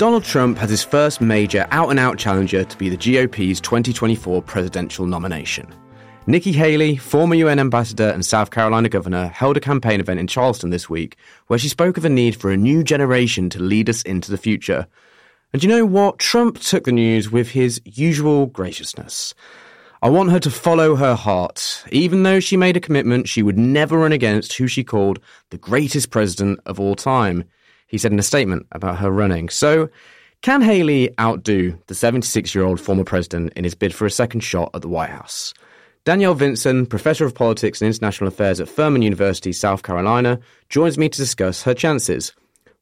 Donald 0.00 0.24
Trump 0.24 0.56
has 0.56 0.70
his 0.70 0.82
first 0.82 1.20
major 1.20 1.66
out 1.72 1.90
and 1.90 1.98
out 1.98 2.16
challenger 2.16 2.64
to 2.64 2.78
be 2.78 2.88
the 2.88 2.96
GOP's 2.96 3.60
2024 3.60 4.40
presidential 4.40 5.04
nomination. 5.04 5.68
Nikki 6.26 6.52
Haley, 6.52 6.96
former 6.96 7.34
UN 7.34 7.58
ambassador 7.58 8.08
and 8.08 8.24
South 8.24 8.50
Carolina 8.50 8.88
governor, 8.88 9.26
held 9.26 9.58
a 9.58 9.60
campaign 9.60 10.00
event 10.00 10.18
in 10.18 10.26
Charleston 10.26 10.70
this 10.70 10.88
week 10.88 11.18
where 11.48 11.58
she 11.58 11.68
spoke 11.68 11.98
of 11.98 12.06
a 12.06 12.08
need 12.08 12.34
for 12.34 12.50
a 12.50 12.56
new 12.56 12.82
generation 12.82 13.50
to 13.50 13.62
lead 13.62 13.90
us 13.90 14.00
into 14.00 14.30
the 14.30 14.38
future. 14.38 14.86
And 15.52 15.62
you 15.62 15.68
know 15.68 15.84
what? 15.84 16.18
Trump 16.18 16.58
took 16.60 16.84
the 16.84 16.92
news 16.92 17.30
with 17.30 17.50
his 17.50 17.78
usual 17.84 18.46
graciousness. 18.46 19.34
I 20.00 20.08
want 20.08 20.30
her 20.30 20.40
to 20.40 20.50
follow 20.50 20.96
her 20.96 21.14
heart, 21.14 21.84
even 21.92 22.22
though 22.22 22.40
she 22.40 22.56
made 22.56 22.78
a 22.78 22.80
commitment 22.80 23.28
she 23.28 23.42
would 23.42 23.58
never 23.58 23.98
run 23.98 24.12
against 24.12 24.54
who 24.54 24.66
she 24.66 24.82
called 24.82 25.20
the 25.50 25.58
greatest 25.58 26.08
president 26.08 26.58
of 26.64 26.80
all 26.80 26.96
time 26.96 27.44
he 27.90 27.98
said 27.98 28.12
in 28.12 28.18
a 28.18 28.22
statement 28.22 28.66
about 28.72 28.98
her 28.98 29.10
running. 29.10 29.48
So, 29.48 29.90
can 30.42 30.62
Haley 30.62 31.10
outdo 31.18 31.76
the 31.88 31.94
76 31.94 32.54
year 32.54 32.64
old 32.64 32.80
former 32.80 33.04
president 33.04 33.52
in 33.56 33.64
his 33.64 33.74
bid 33.74 33.94
for 33.94 34.06
a 34.06 34.10
second 34.10 34.40
shot 34.40 34.70
at 34.74 34.80
the 34.80 34.88
White 34.88 35.10
House? 35.10 35.52
Danielle 36.04 36.34
Vinson, 36.34 36.86
Professor 36.86 37.26
of 37.26 37.34
Politics 37.34 37.82
and 37.82 37.86
International 37.88 38.28
Affairs 38.28 38.58
at 38.58 38.68
Furman 38.68 39.02
University, 39.02 39.52
South 39.52 39.82
Carolina, 39.82 40.40
joins 40.70 40.96
me 40.96 41.10
to 41.10 41.18
discuss 41.18 41.62
her 41.64 41.74
chances. 41.74 42.32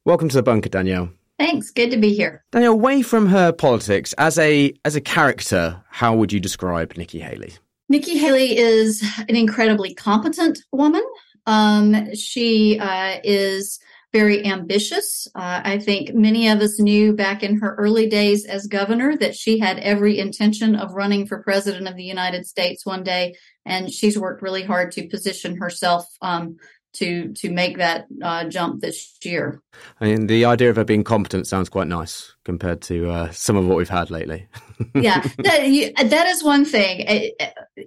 Welcome 0.05 0.29
to 0.29 0.37
the 0.37 0.43
bunker, 0.43 0.69
Danielle. 0.69 1.11
Thanks. 1.39 1.71
Good 1.71 1.91
to 1.91 1.97
be 1.97 2.13
here. 2.13 2.45
Danielle, 2.53 2.75
away 2.75 3.03
from 3.03 3.27
her 3.27 3.51
politics, 3.51 4.13
as 4.19 4.39
a 4.39 4.73
as 4.85 4.95
a 4.95 5.01
character, 5.01 5.83
how 5.89 6.15
would 6.15 6.33
you 6.33 6.39
describe 6.39 6.97
Nikki 6.97 7.19
Haley? 7.19 7.55
Nikki 7.89 8.19
Haley 8.19 8.57
is 8.57 9.03
an 9.29 9.35
incredibly 9.35 9.95
competent 9.95 10.59
woman. 10.71 11.03
Um, 11.47 12.15
she 12.15 12.79
uh, 12.79 13.21
is 13.25 13.81
very 14.13 14.45
ambitious. 14.45 15.29
Uh, 15.35 15.61
I 15.65 15.79
think 15.79 16.15
many 16.15 16.49
of 16.49 16.61
us 16.61 16.81
knew 16.81 17.13
back 17.13 17.43
in 17.43 17.61
her 17.61 17.75
early 17.77 18.09
days 18.09 18.47
as 18.47 18.67
governor 18.67 19.17
that 19.19 19.35
she 19.35 19.59
had 19.59 19.79
every 19.79 20.19
intention 20.19 20.75
of 20.75 20.93
running 20.93 21.27
for 21.27 21.43
president 21.43 21.89
of 21.89 21.97
the 21.97 22.05
United 22.05 22.47
States 22.47 22.87
one 22.87 23.03
day, 23.03 23.35
and 23.67 23.93
she's 23.93 24.19
worked 24.19 24.43
really 24.43 24.63
hard 24.63 24.93
to 24.93 25.09
position 25.09 25.57
herself 25.59 26.07
um, 26.23 26.57
to 26.95 27.33
to 27.35 27.51
make 27.51 27.77
that 27.77 28.07
uh, 28.23 28.45
jump 28.45 28.81
this 28.81 29.19
year. 29.23 29.63
I 30.01 30.07
mean, 30.07 30.27
the 30.27 30.47
idea 30.47 30.71
of 30.71 30.77
her 30.77 30.85
being 30.85 31.05
competent 31.05 31.47
sounds 31.47 31.69
quite 31.69 31.87
nice 31.87 32.35
compared 32.45 32.81
to 32.83 33.11
uh, 33.11 33.31
some 33.31 33.57
of 33.57 33.67
what 33.67 33.77
we've 33.77 33.91
had 33.91 34.11
lately. 34.11 34.49
yeah, 34.95 35.21
that, 35.39 35.93
that 36.11 36.27
is 36.29 36.43
one 36.43 36.65
thing. 36.65 37.33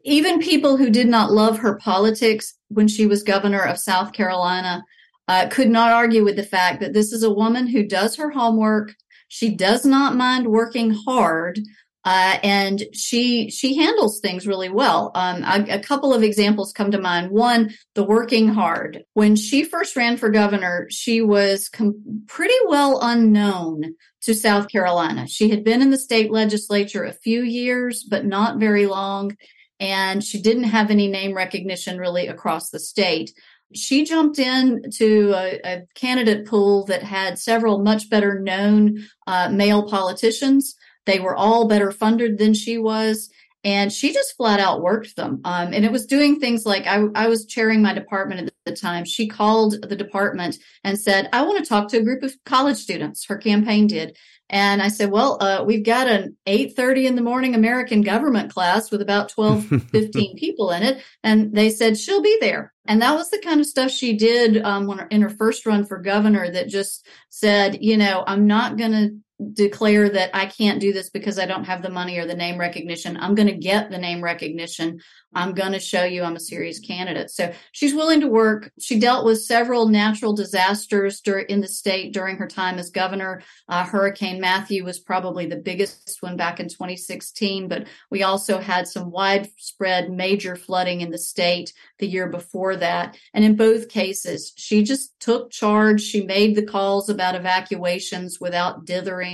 Even 0.03 0.39
people 0.39 0.77
who 0.77 0.91
did 0.91 1.07
not 1.07 1.31
love 1.31 1.57
her 1.59 1.77
politics 1.77 2.53
when 2.67 2.87
she 2.87 3.07
was 3.07 3.23
governor 3.23 3.61
of 3.61 3.79
South 3.79 4.13
Carolina 4.13 4.83
uh, 5.31 5.47
could 5.47 5.69
not 5.69 5.93
argue 5.93 6.25
with 6.25 6.35
the 6.35 6.43
fact 6.43 6.81
that 6.81 6.91
this 6.91 7.13
is 7.13 7.23
a 7.23 7.33
woman 7.33 7.65
who 7.65 7.87
does 7.87 8.17
her 8.17 8.31
homework. 8.31 8.93
She 9.29 9.55
does 9.55 9.85
not 9.85 10.17
mind 10.17 10.45
working 10.45 10.91
hard. 10.91 11.57
Uh, 12.03 12.37
and 12.43 12.83
she 12.93 13.49
she 13.49 13.77
handles 13.77 14.19
things 14.19 14.45
really 14.45 14.67
well. 14.67 15.11
Um, 15.15 15.43
a, 15.43 15.75
a, 15.75 15.79
couple 15.79 16.13
of 16.13 16.23
examples 16.23 16.73
come 16.73 16.91
to 16.91 16.99
mind. 16.99 17.29
One, 17.29 17.75
the 17.93 18.03
working 18.03 18.49
hard. 18.49 19.03
When 19.13 19.35
she 19.35 19.63
first 19.63 19.95
ran 19.95 20.17
for 20.17 20.29
governor, 20.29 20.87
she 20.89 21.21
was 21.21 21.69
com- 21.69 22.23
pretty 22.27 22.55
well 22.67 22.99
unknown 23.01 23.93
to 24.23 24.33
South 24.33 24.67
Carolina. 24.67 25.27
She 25.27 25.49
had 25.49 25.63
been 25.63 25.81
in 25.83 25.91
the 25.91 25.97
state 25.97 26.31
legislature 26.31 27.05
a 27.05 27.13
few 27.13 27.43
years, 27.43 28.03
but 28.03 28.25
not 28.25 28.57
very 28.57 28.87
long, 28.87 29.37
and 29.79 30.23
she 30.23 30.41
didn't 30.41 30.65
have 30.65 30.89
any 30.89 31.07
name 31.07 31.37
recognition 31.37 31.99
really 31.99 32.27
across 32.27 32.71
the 32.71 32.79
state 32.79 33.31
she 33.73 34.05
jumped 34.05 34.39
in 34.39 34.83
to 34.97 35.33
a, 35.35 35.59
a, 35.63 35.81
candidate 35.95 36.45
pool 36.45 36.85
that 36.85 37.03
had 37.03 37.39
several 37.39 37.79
much 37.79 38.09
better 38.09 38.39
known 38.39 39.05
uh, 39.27 39.49
male 39.49 39.87
politicians. 39.87 40.75
They 41.05 41.19
were 41.19 41.35
all 41.35 41.67
better 41.67 41.91
funded 41.91 42.37
than 42.37 42.53
she 42.53 42.77
was. 42.77 43.29
And 43.63 43.93
she 43.93 44.11
just 44.11 44.35
flat 44.35 44.59
out 44.59 44.81
worked 44.81 45.15
them. 45.15 45.39
Um, 45.43 45.71
and 45.71 45.85
it 45.85 45.91
was 45.91 46.07
doing 46.07 46.39
things 46.39 46.65
like 46.65 46.87
I, 46.87 47.03
I 47.13 47.27
was 47.27 47.45
chairing 47.45 47.81
my 47.81 47.93
department 47.93 48.47
at 48.47 48.53
the 48.65 48.75
time. 48.75 49.05
She 49.05 49.27
called 49.27 49.87
the 49.87 49.95
department 49.95 50.57
and 50.83 50.99
said, 50.99 51.29
I 51.31 51.43
want 51.43 51.59
to 51.59 51.69
talk 51.69 51.87
to 51.89 51.99
a 51.99 52.03
group 52.03 52.23
of 52.23 52.33
college 52.45 52.77
students. 52.77 53.25
Her 53.25 53.37
campaign 53.37 53.85
did. 53.85 54.17
And 54.51 54.81
I 54.81 54.89
said, 54.89 55.11
well, 55.11 55.37
uh, 55.41 55.63
we've 55.65 55.85
got 55.85 56.07
an 56.07 56.35
8.30 56.45 57.05
in 57.05 57.15
the 57.15 57.21
morning 57.21 57.55
American 57.55 58.01
government 58.01 58.53
class 58.53 58.91
with 58.91 59.01
about 59.01 59.29
12, 59.29 59.65
15 59.91 60.37
people 60.37 60.71
in 60.71 60.83
it. 60.83 61.01
And 61.23 61.55
they 61.55 61.69
said, 61.69 61.97
she'll 61.97 62.21
be 62.21 62.37
there. 62.41 62.73
And 62.85 63.01
that 63.01 63.15
was 63.15 63.29
the 63.29 63.39
kind 63.39 63.61
of 63.61 63.65
stuff 63.65 63.91
she 63.91 64.17
did 64.17 64.61
um, 64.61 64.87
when, 64.87 65.07
in 65.09 65.21
her 65.21 65.29
first 65.29 65.65
run 65.65 65.85
for 65.85 65.99
governor 65.99 66.51
that 66.51 66.67
just 66.67 67.07
said, 67.29 67.81
you 67.81 67.95
know, 67.95 68.25
I'm 68.27 68.45
not 68.45 68.77
going 68.77 68.91
to 68.91 69.15
declare 69.53 70.09
that 70.09 70.29
I 70.33 70.45
can't 70.45 70.79
do 70.79 70.93
this 70.93 71.09
because 71.09 71.39
I 71.39 71.45
don't 71.45 71.65
have 71.65 71.81
the 71.81 71.89
money 71.89 72.17
or 72.17 72.25
the 72.25 72.35
name 72.35 72.59
recognition. 72.59 73.17
I'm 73.17 73.35
going 73.35 73.47
to 73.47 73.55
get 73.55 73.89
the 73.89 73.97
name 73.97 74.23
recognition. 74.23 75.01
I'm 75.33 75.53
going 75.53 75.71
to 75.71 75.79
show 75.79 76.03
you 76.03 76.23
I'm 76.23 76.35
a 76.35 76.41
serious 76.41 76.79
candidate. 76.79 77.29
So 77.31 77.53
she's 77.71 77.93
willing 77.93 78.19
to 78.21 78.27
work. 78.27 78.71
She 78.79 78.99
dealt 78.99 79.25
with 79.25 79.41
several 79.41 79.87
natural 79.87 80.33
disasters 80.33 81.21
dur- 81.21 81.39
in 81.39 81.61
the 81.61 81.67
state 81.67 82.13
during 82.13 82.37
her 82.37 82.47
time 82.47 82.77
as 82.77 82.89
governor. 82.89 83.41
Uh, 83.69 83.85
Hurricane 83.85 84.41
Matthew 84.41 84.83
was 84.83 84.99
probably 84.99 85.45
the 85.45 85.55
biggest 85.55 86.17
one 86.19 86.35
back 86.35 86.59
in 86.59 86.67
2016, 86.67 87.69
but 87.69 87.87
we 88.09 88.23
also 88.23 88.59
had 88.59 88.87
some 88.87 89.09
widespread 89.09 90.11
major 90.11 90.55
flooding 90.55 91.01
in 91.01 91.11
the 91.11 91.17
state 91.17 91.73
the 91.99 92.07
year 92.07 92.27
before 92.27 92.75
that. 92.75 93.17
And 93.33 93.45
in 93.45 93.55
both 93.55 93.89
cases, 93.89 94.51
she 94.57 94.83
just 94.83 95.17
took 95.19 95.49
charge. 95.49 96.01
She 96.01 96.25
made 96.25 96.55
the 96.55 96.65
calls 96.65 97.07
about 97.07 97.35
evacuations 97.35 98.39
without 98.41 98.85
dithering. 98.85 99.30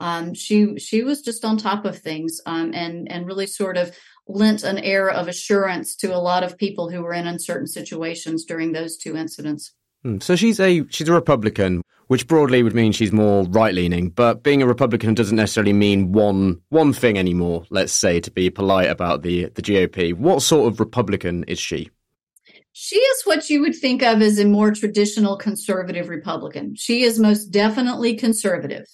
Um, 0.00 0.34
she 0.34 0.78
she 0.78 1.02
was 1.02 1.22
just 1.22 1.44
on 1.44 1.56
top 1.56 1.84
of 1.84 1.98
things 1.98 2.40
um, 2.46 2.72
and 2.74 3.10
and 3.10 3.26
really 3.26 3.46
sort 3.46 3.76
of 3.76 3.96
lent 4.26 4.62
an 4.62 4.78
air 4.78 5.08
of 5.10 5.28
assurance 5.28 5.96
to 5.96 6.14
a 6.14 6.18
lot 6.18 6.44
of 6.44 6.58
people 6.58 6.90
who 6.90 7.02
were 7.02 7.12
in 7.12 7.26
uncertain 7.26 7.66
situations 7.66 8.44
during 8.44 8.72
those 8.72 8.96
two 8.96 9.16
incidents. 9.16 9.72
Hmm, 10.02 10.18
so 10.20 10.36
she's 10.36 10.58
a 10.58 10.84
she's 10.88 11.08
a 11.08 11.12
Republican, 11.12 11.82
which 12.08 12.26
broadly 12.26 12.62
would 12.62 12.74
mean 12.74 12.92
she's 12.92 13.12
more 13.12 13.44
right 13.44 13.74
leaning. 13.74 14.10
But 14.10 14.42
being 14.42 14.62
a 14.62 14.66
Republican 14.66 15.14
doesn't 15.14 15.36
necessarily 15.36 15.72
mean 15.72 16.12
one 16.12 16.60
one 16.70 16.92
thing 16.92 17.18
anymore. 17.18 17.64
Let's 17.70 17.92
say 17.92 18.20
to 18.20 18.30
be 18.30 18.50
polite 18.50 18.90
about 18.90 19.22
the 19.22 19.46
the 19.54 19.62
GOP. 19.62 20.14
What 20.14 20.42
sort 20.42 20.72
of 20.72 20.80
Republican 20.80 21.44
is 21.44 21.58
she? 21.58 21.90
She 22.74 22.96
is 22.96 23.22
what 23.24 23.50
you 23.50 23.60
would 23.60 23.76
think 23.76 24.02
of 24.02 24.22
as 24.22 24.38
a 24.38 24.46
more 24.46 24.72
traditional 24.72 25.36
conservative 25.36 26.08
Republican. 26.08 26.74
She 26.74 27.02
is 27.02 27.18
most 27.18 27.46
definitely 27.46 28.16
conservative. 28.16 28.86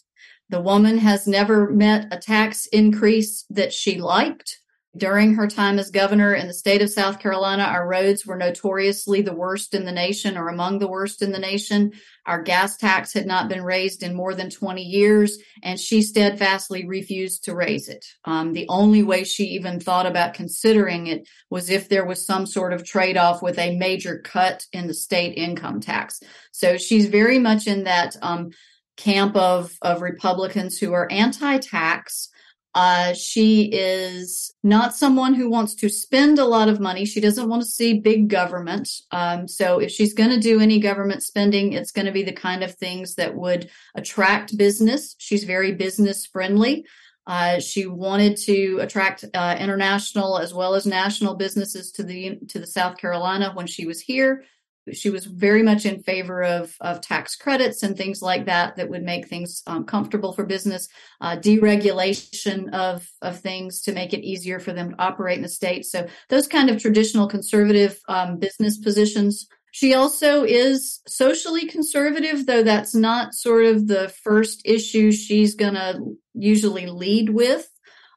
The 0.51 0.61
woman 0.61 0.99
has 0.99 1.27
never 1.27 1.71
met 1.71 2.09
a 2.11 2.19
tax 2.19 2.67
increase 2.67 3.45
that 3.51 3.73
she 3.73 4.01
liked. 4.01 4.61
During 4.97 5.35
her 5.35 5.47
time 5.47 5.79
as 5.79 5.91
governor 5.91 6.35
in 6.35 6.49
the 6.49 6.55
state 6.55 6.81
of 6.81 6.91
South 6.91 7.21
Carolina, 7.21 7.63
our 7.63 7.87
roads 7.87 8.25
were 8.27 8.37
notoriously 8.37 9.21
the 9.21 9.35
worst 9.35 9.75
in 9.75 9.85
the 9.85 9.93
nation 9.93 10.37
or 10.37 10.49
among 10.49 10.79
the 10.79 10.89
worst 10.89 11.21
in 11.21 11.31
the 11.31 11.39
nation. 11.39 11.93
Our 12.27 12.43
gas 12.43 12.77
tax 12.79 13.13
had 13.13 13.27
not 13.27 13.49
been 13.49 13.63
raised 13.63 14.03
in 14.03 14.17
more 14.17 14.35
than 14.35 14.49
20 14.49 14.83
years, 14.83 15.39
and 15.63 15.79
she 15.79 16.01
steadfastly 16.01 16.87
refused 16.87 17.45
to 17.45 17.55
raise 17.55 17.89
it. 17.89 18.05
Um, 18.25 18.55
the 18.55 18.67
only 18.71 19.03
way 19.03 19.25
she 19.25 19.45
even 19.45 19.79
thought 19.79 20.07
about 20.07 20.35
considering 20.35 21.07
it 21.07 21.29
was 21.51 21.69
if 21.69 21.89
there 21.89 22.07
was 22.07 22.27
some 22.27 22.47
sort 22.47 22.73
of 22.73 22.85
trade 22.85 23.19
off 23.19 23.43
with 23.43 23.59
a 23.59 23.77
major 23.77 24.19
cut 24.19 24.67
in 24.73 24.89
the 24.89 24.95
state 24.95 25.37
income 25.37 25.81
tax. 25.81 26.21
So 26.51 26.79
she's 26.79 27.07
very 27.07 27.39
much 27.39 27.67
in 27.67 27.85
that 27.85 28.17
um, 28.23 28.51
camp 28.99 29.35
of, 29.37 29.73
of 29.81 30.03
Republicans 30.03 30.79
who 30.79 30.93
are 30.93 31.11
anti 31.11 31.57
tax 31.57 32.29
uh, 32.75 33.13
she 33.13 33.65
is 33.65 34.55
not 34.63 34.95
someone 34.95 35.35
who 35.35 35.51
wants 35.51 35.75
to 35.75 35.89
spend 35.89 36.39
a 36.39 36.45
lot 36.45 36.69
of 36.69 36.79
money. 36.79 37.05
She 37.05 37.21
doesn't 37.21 37.49
want 37.49 37.63
to 37.63 37.69
see 37.69 37.99
big 37.99 38.29
government. 38.29 38.89
Um, 39.11 39.49
so 39.49 39.81
if 39.81 39.91
she's 39.91 40.15
going 40.15 40.31
to 40.31 40.39
do 40.39 40.61
any 40.61 40.79
government 40.79 41.23
spending, 41.23 41.73
it's 41.73 41.91
going 41.91 42.07
to 42.07 42.13
be 42.13 42.23
the 42.23 42.33
kind 42.33 42.63
of 42.63 42.75
things 42.75 43.17
that 43.17 43.35
would 43.35 43.69
attract 43.97 44.57
business. 44.57 45.17
She's 45.19 45.43
very 45.43 45.73
business 45.73 46.27
friendly. 46.27 46.87
Uh, 47.27 47.59
she 47.59 47.87
wanted 47.87 48.37
to 48.37 48.79
attract 48.81 49.25
uh, 49.35 49.57
international 49.59 50.39
as 50.39 50.55
well 50.55 50.75
as 50.75 50.87
national 50.87 51.35
businesses 51.35 51.91
to 51.93 52.03
the 52.03 52.39
to 52.49 52.59
the 52.59 52.67
South 52.67 52.97
Carolina 52.97 53.51
when 53.55 53.67
she 53.67 53.87
was 53.87 54.01
here 54.01 54.45
she 54.93 55.11
was 55.11 55.27
very 55.27 55.63
much 55.63 55.85
in 55.87 56.03
favor 56.03 56.43
of, 56.43 56.75
of 56.81 57.01
tax 57.01 57.37
credits 57.37 57.83
and 57.83 57.97
things 57.97 58.23
like 58.23 58.47
that 58.47 58.77
that 58.77 58.89
would 58.89 59.03
make 59.03 59.29
things 59.29 59.63
um, 59.67 59.85
comfortable 59.85 60.33
for 60.33 60.45
business, 60.45 60.89
uh, 61.21 61.37
deregulation 61.37 62.73
of, 62.73 63.09
of 63.23 63.41
things 63.41 63.83
to 63.83 63.93
make 63.93 64.13
it 64.13 64.25
easier 64.25 64.59
for 64.59 64.73
them 64.73 64.91
to 64.91 65.03
operate 65.03 65.37
in 65.37 65.43
the 65.43 65.49
state. 65.49 65.85
So 65.85 66.07
those 66.29 66.47
kind 66.47 66.71
of 66.71 66.81
traditional 66.81 67.29
conservative 67.29 67.99
um, 68.09 68.39
business 68.39 68.79
positions. 68.79 69.49
She 69.71 69.95
also 69.95 70.45
is 70.45 71.01
socially 71.07 71.67
conservative, 71.67 72.47
though 72.47 72.63
that's 72.63 72.95
not 72.95 73.35
sort 73.35 73.67
of 73.67 73.87
the 73.87 74.09
first 74.09 74.63
issue 74.65 75.13
she's 75.13 75.55
going 75.55 75.75
to 75.75 76.17
usually 76.35 76.87
lead 76.87 77.31
with. 77.31 77.69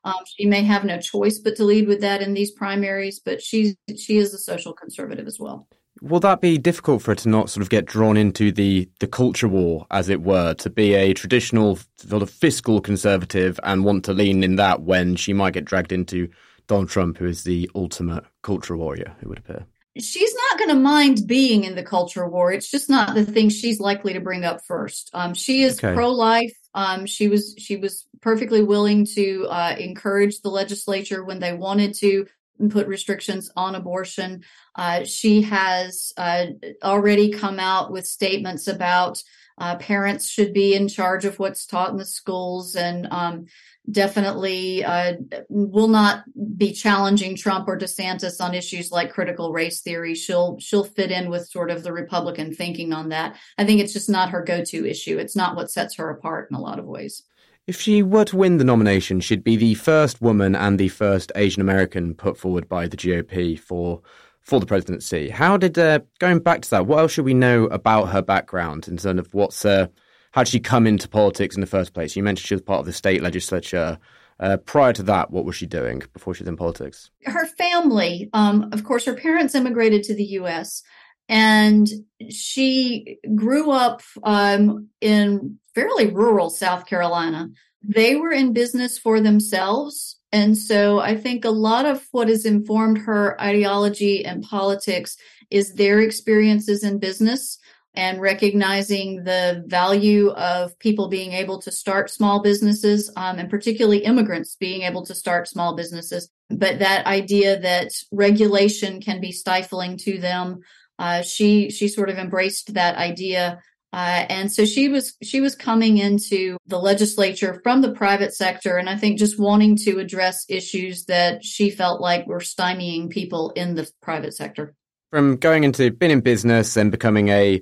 Um, 0.03 0.15
she 0.25 0.45
may 0.45 0.63
have 0.63 0.83
no 0.83 0.99
choice 0.99 1.39
but 1.39 1.55
to 1.57 1.63
lead 1.63 1.87
with 1.87 2.01
that 2.01 2.21
in 2.21 2.33
these 2.33 2.51
primaries, 2.51 3.19
but 3.23 3.41
she's 3.41 3.75
she 3.97 4.17
is 4.17 4.33
a 4.33 4.39
social 4.39 4.73
conservative 4.73 5.27
as 5.27 5.37
well. 5.39 5.67
Will 6.01 6.19
that 6.19 6.41
be 6.41 6.57
difficult 6.57 7.01
for 7.01 7.11
her 7.11 7.15
to 7.15 7.29
not 7.29 7.49
sort 7.49 7.61
of 7.61 7.69
get 7.69 7.85
drawn 7.85 8.17
into 8.17 8.51
the 8.51 8.89
the 8.99 9.07
culture 9.07 9.47
war, 9.47 9.85
as 9.91 10.09
it 10.09 10.21
were, 10.21 10.53
to 10.55 10.69
be 10.69 10.93
a 10.93 11.13
traditional 11.13 11.79
sort 11.97 12.23
of 12.23 12.29
fiscal 12.29 12.81
conservative 12.81 13.59
and 13.63 13.85
want 13.85 14.05
to 14.05 14.13
lean 14.13 14.43
in 14.43 14.55
that 14.57 14.81
when 14.81 15.15
she 15.15 15.33
might 15.33 15.53
get 15.53 15.65
dragged 15.65 15.91
into 15.91 16.27
Donald 16.67 16.89
Trump, 16.89 17.17
who 17.17 17.25
is 17.25 17.43
the 17.43 17.69
ultimate 17.75 18.23
culture 18.41 18.75
warrior, 18.75 19.15
it 19.21 19.27
would 19.27 19.39
appear? 19.39 19.65
she's 19.97 20.33
not 20.33 20.57
going 20.57 20.69
to 20.69 20.81
mind 20.81 21.27
being 21.27 21.63
in 21.63 21.75
the 21.75 21.83
culture 21.83 22.27
war. 22.27 22.51
It's 22.51 22.69
just 22.69 22.89
not 22.89 23.13
the 23.13 23.25
thing 23.25 23.49
she's 23.49 23.79
likely 23.79 24.13
to 24.13 24.21
bring 24.21 24.45
up 24.45 24.61
first. 24.65 25.09
Um, 25.13 25.33
she 25.33 25.63
is 25.63 25.83
okay. 25.83 25.93
pro-life. 25.93 26.53
Um, 26.73 27.05
she 27.05 27.27
was 27.27 27.53
she 27.57 27.75
was 27.75 28.07
perfectly 28.21 28.63
willing 28.63 29.05
to 29.15 29.47
uh, 29.49 29.75
encourage 29.77 30.39
the 30.39 30.49
legislature 30.49 31.23
when 31.23 31.39
they 31.39 31.51
wanted 31.51 31.93
to 31.95 32.27
put 32.69 32.87
restrictions 32.87 33.51
on 33.55 33.75
abortion. 33.75 34.43
Uh, 34.75 35.03
she 35.03 35.41
has 35.43 36.13
uh, 36.17 36.45
already 36.83 37.31
come 37.31 37.59
out 37.59 37.91
with 37.91 38.05
statements 38.05 38.67
about 38.67 39.23
uh, 39.57 39.75
parents 39.75 40.27
should 40.27 40.53
be 40.53 40.73
in 40.73 40.87
charge 40.87 41.23
of 41.23 41.37
what's 41.37 41.67
taught 41.67 41.91
in 41.91 41.97
the 41.97 42.05
schools 42.05 42.75
and 42.75 43.07
um, 43.11 43.45
definitely 43.89 44.83
uh, 44.83 45.13
will 45.49 45.87
not 45.87 46.23
be 46.57 46.71
challenging 46.71 47.35
Trump 47.35 47.67
or 47.67 47.77
DeSantis 47.77 48.43
on 48.43 48.55
issues 48.55 48.91
like 48.91 49.13
critical 49.13 49.51
race 49.51 49.81
theory. 49.81 50.15
She'll 50.15 50.57
she'll 50.59 50.83
fit 50.83 51.11
in 51.11 51.29
with 51.29 51.47
sort 51.47 51.69
of 51.69 51.83
the 51.83 51.93
Republican 51.93 52.55
thinking 52.55 52.91
on 52.91 53.09
that. 53.09 53.35
I 53.57 53.65
think 53.65 53.81
it's 53.81 53.93
just 53.93 54.09
not 54.09 54.31
her 54.31 54.43
go-to 54.43 54.85
issue. 54.85 55.19
It's 55.19 55.35
not 55.35 55.55
what 55.55 55.69
sets 55.69 55.95
her 55.97 56.09
apart 56.09 56.49
in 56.49 56.57
a 56.57 56.61
lot 56.61 56.79
of 56.79 56.85
ways. 56.85 57.23
If 57.67 57.79
she 57.79 58.01
were 58.01 58.25
to 58.25 58.37
win 58.37 58.57
the 58.57 58.63
nomination, 58.63 59.21
she'd 59.21 59.43
be 59.43 59.55
the 59.55 59.75
first 59.75 60.21
woman 60.21 60.55
and 60.55 60.79
the 60.79 60.89
first 60.89 61.31
Asian 61.35 61.61
American 61.61 62.15
put 62.15 62.37
forward 62.37 62.67
by 62.67 62.87
the 62.87 62.97
GOP 62.97 63.59
for 63.59 64.01
for 64.41 64.59
the 64.59 64.65
presidency. 64.65 65.29
How 65.29 65.55
did 65.55 65.77
uh, 65.77 65.99
going 66.19 66.39
back 66.39 66.61
to 66.63 66.69
that? 66.71 66.87
What 66.87 66.99
else 66.99 67.11
should 67.11 67.25
we 67.25 67.35
know 67.35 67.65
about 67.65 68.05
her 68.05 68.23
background 68.23 68.87
in 68.87 68.97
terms 68.97 69.19
of 69.19 69.33
what's 69.33 69.63
uh, 69.63 69.87
how 70.31 70.43
did 70.43 70.49
she 70.49 70.59
come 70.59 70.87
into 70.87 71.07
politics 71.07 71.55
in 71.55 71.61
the 71.61 71.67
first 71.67 71.93
place? 71.93 72.15
You 72.15 72.23
mentioned 72.23 72.47
she 72.47 72.55
was 72.55 72.61
part 72.61 72.79
of 72.79 72.85
the 72.85 72.93
state 72.93 73.21
legislature. 73.21 73.99
Uh, 74.39 74.57
prior 74.57 74.91
to 74.91 75.03
that, 75.03 75.29
what 75.29 75.45
was 75.45 75.55
she 75.55 75.67
doing 75.67 76.01
before 76.13 76.33
she 76.33 76.43
was 76.43 76.47
in 76.49 76.57
politics? 76.57 77.11
Her 77.25 77.45
family, 77.45 78.27
um, 78.33 78.69
of 78.71 78.83
course, 78.83 79.05
her 79.05 79.13
parents 79.13 79.53
immigrated 79.53 80.01
to 80.03 80.15
the 80.15 80.23
U.S. 80.23 80.81
and 81.29 81.87
she 82.29 83.19
grew 83.35 83.69
up 83.69 84.01
um, 84.23 84.87
in 84.99 85.59
fairly 85.73 86.07
rural 86.07 86.49
South 86.49 86.85
Carolina. 86.85 87.49
They 87.83 88.15
were 88.15 88.31
in 88.31 88.53
business 88.53 88.97
for 88.97 89.19
themselves. 89.19 90.19
And 90.31 90.57
so 90.57 90.99
I 90.99 91.15
think 91.17 91.43
a 91.43 91.49
lot 91.49 91.85
of 91.85 92.07
what 92.11 92.29
has 92.29 92.45
informed 92.45 92.99
her 92.99 93.39
ideology 93.41 94.23
and 94.25 94.43
politics 94.43 95.17
is 95.49 95.73
their 95.73 95.99
experiences 95.99 96.83
in 96.83 96.99
business 96.99 97.57
and 97.93 98.21
recognizing 98.21 99.23
the 99.23 99.63
value 99.67 100.29
of 100.29 100.77
people 100.79 101.09
being 101.09 101.33
able 101.33 101.59
to 101.59 101.71
start 101.71 102.09
small 102.09 102.41
businesses, 102.41 103.11
um, 103.17 103.37
and 103.37 103.49
particularly 103.49 103.99
immigrants 103.99 104.55
being 104.55 104.83
able 104.83 105.05
to 105.05 105.13
start 105.13 105.47
small 105.47 105.75
businesses. 105.75 106.29
But 106.49 106.79
that 106.79 107.05
idea 107.05 107.59
that 107.59 107.91
regulation 108.11 109.01
can 109.01 109.19
be 109.19 109.33
stifling 109.33 109.97
to 109.97 110.19
them, 110.19 110.61
uh, 110.99 111.21
she 111.21 111.69
she 111.69 111.87
sort 111.87 112.09
of 112.09 112.17
embraced 112.17 112.75
that 112.75 112.95
idea. 112.95 113.61
Uh, 113.93 114.25
and 114.29 114.51
so 114.51 114.63
she 114.63 114.87
was 114.87 115.15
she 115.21 115.41
was 115.41 115.53
coming 115.53 115.97
into 115.97 116.57
the 116.65 116.79
legislature 116.79 117.59
from 117.61 117.81
the 117.81 117.91
private 117.91 118.33
sector, 118.33 118.77
and 118.77 118.89
I 118.89 118.95
think 118.95 119.19
just 119.19 119.37
wanting 119.37 119.75
to 119.77 119.99
address 119.99 120.45
issues 120.47 121.05
that 121.05 121.43
she 121.43 121.69
felt 121.69 121.99
like 121.99 122.25
were 122.25 122.39
stymieing 122.39 123.09
people 123.09 123.51
in 123.51 123.75
the 123.75 123.89
private 124.01 124.33
sector. 124.33 124.73
From 125.09 125.35
going 125.35 125.65
into 125.65 125.91
being 125.91 126.11
in 126.11 126.21
business 126.21 126.77
and 126.77 126.89
becoming 126.89 127.27
a 127.27 127.61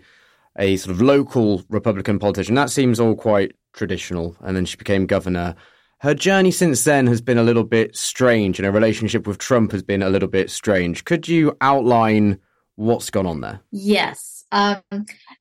a 0.59 0.77
sort 0.77 0.95
of 0.95 1.01
local 1.01 1.63
Republican 1.69 2.19
politician. 2.19 2.53
That 2.55 2.69
seems 2.69 2.99
all 2.99 3.15
quite 3.15 3.53
traditional. 3.73 4.35
And 4.41 4.55
then 4.55 4.65
she 4.65 4.77
became 4.77 5.05
governor. 5.05 5.55
Her 5.99 6.13
journey 6.13 6.51
since 6.51 6.83
then 6.83 7.07
has 7.07 7.21
been 7.21 7.37
a 7.37 7.43
little 7.43 7.63
bit 7.63 7.95
strange, 7.95 8.57
and 8.57 8.65
her 8.65 8.71
relationship 8.71 9.27
with 9.27 9.37
Trump 9.37 9.71
has 9.71 9.83
been 9.83 10.01
a 10.01 10.09
little 10.09 10.29
bit 10.29 10.49
strange. 10.49 11.03
Could 11.03 11.27
you 11.27 11.57
outline 11.59 12.39
what's 12.75 13.09
gone 13.09 13.25
on 13.25 13.41
there? 13.41 13.59
Yes. 13.71 14.38
Um, 14.51 14.81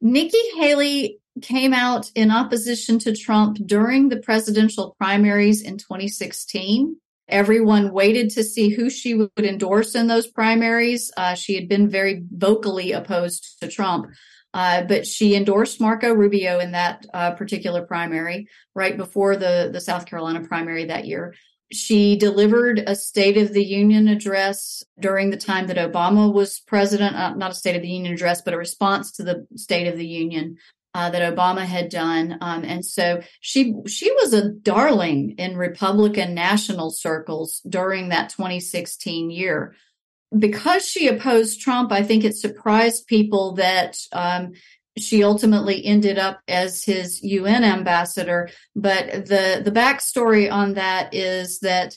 Nikki 0.01 0.39
Haley 0.57 1.19
came 1.43 1.73
out 1.73 2.11
in 2.15 2.31
opposition 2.31 2.99
to 3.01 3.15
Trump 3.15 3.59
during 3.65 4.09
the 4.09 4.19
presidential 4.19 4.95
primaries 4.99 5.63
in 5.63 5.79
2016. 5.79 6.97
Everyone 7.29 7.93
waited 7.93 8.31
to 8.31 8.43
see 8.43 8.71
who 8.71 8.89
she 8.89 9.15
would 9.15 9.31
endorse 9.39 9.95
in 9.95 10.07
those 10.07 10.27
primaries. 10.27 11.11
Uh, 11.17 11.35
she 11.35 11.55
had 11.55 11.69
been 11.69 11.89
very 11.89 12.25
vocally 12.31 12.93
opposed 12.93 13.61
to 13.61 13.69
Trump. 13.69 14.07
Uh, 14.55 14.83
but 14.83 15.07
she 15.07 15.37
endorsed 15.37 15.81
Marco 15.81 16.13
Rubio 16.13 16.59
in 16.59 16.73
that 16.73 17.05
uh, 17.13 17.33
particular 17.33 17.85
primary 17.85 18.49
right 18.75 18.97
before 18.97 19.37
the, 19.37 19.69
the 19.71 19.81
South 19.81 20.07
Carolina 20.07 20.41
primary 20.41 20.87
that 20.87 21.07
year. 21.07 21.35
She 21.70 22.17
delivered 22.17 22.82
a 22.87 22.94
State 22.94 23.37
of 23.37 23.53
the 23.53 23.65
Union 23.65 24.09
address 24.09 24.82
during 24.99 25.31
the 25.31 25.37
time 25.37 25.67
that 25.67 25.76
Obama 25.76 26.32
was 26.32 26.61
president, 26.61 27.15
uh, 27.15 27.35
not 27.35 27.50
a 27.50 27.55
State 27.55 27.76
of 27.76 27.82
the 27.82 27.88
Union 27.88 28.15
address, 28.15 28.41
but 28.41 28.55
a 28.55 28.59
response 28.59 29.12
to 29.12 29.23
the 29.23 29.47
State 29.56 29.87
of 29.87 29.99
the 29.99 30.06
Union 30.06 30.56
uh, 30.94 31.11
that 31.11 31.35
Obama 31.35 31.65
had 31.65 31.91
done. 31.91 32.38
Um, 32.41 32.65
and 32.65 32.85
so 32.85 33.23
she 33.41 33.75
she 33.87 34.11
was 34.12 34.32
a 34.32 34.50
darling 34.50 35.35
in 35.38 35.56
Republican 35.56 36.35
national 36.35 36.91
circles 36.91 37.61
during 37.69 38.09
that 38.09 38.31
2016 38.31 39.31
year 39.31 39.75
because 40.37 40.87
she 40.87 41.09
opposed 41.09 41.61
Trump, 41.61 41.91
I 41.93 42.03
think 42.03 42.25
it 42.25 42.37
surprised 42.37 43.06
people 43.06 43.53
that 43.55 43.99
um, 44.12 44.53
she 45.03 45.25
ultimately 45.25 45.85
ended 45.85 46.19
up 46.19 46.41
as 46.49 46.85
his 46.85 47.23
UN 47.23 47.65
ambassador. 47.65 48.49
But 48.75 49.27
the 49.27 49.62
the 49.65 49.73
backstory 49.73 50.50
on 50.50 50.75
that 50.75 51.15
is 51.15 51.61
that 51.61 51.97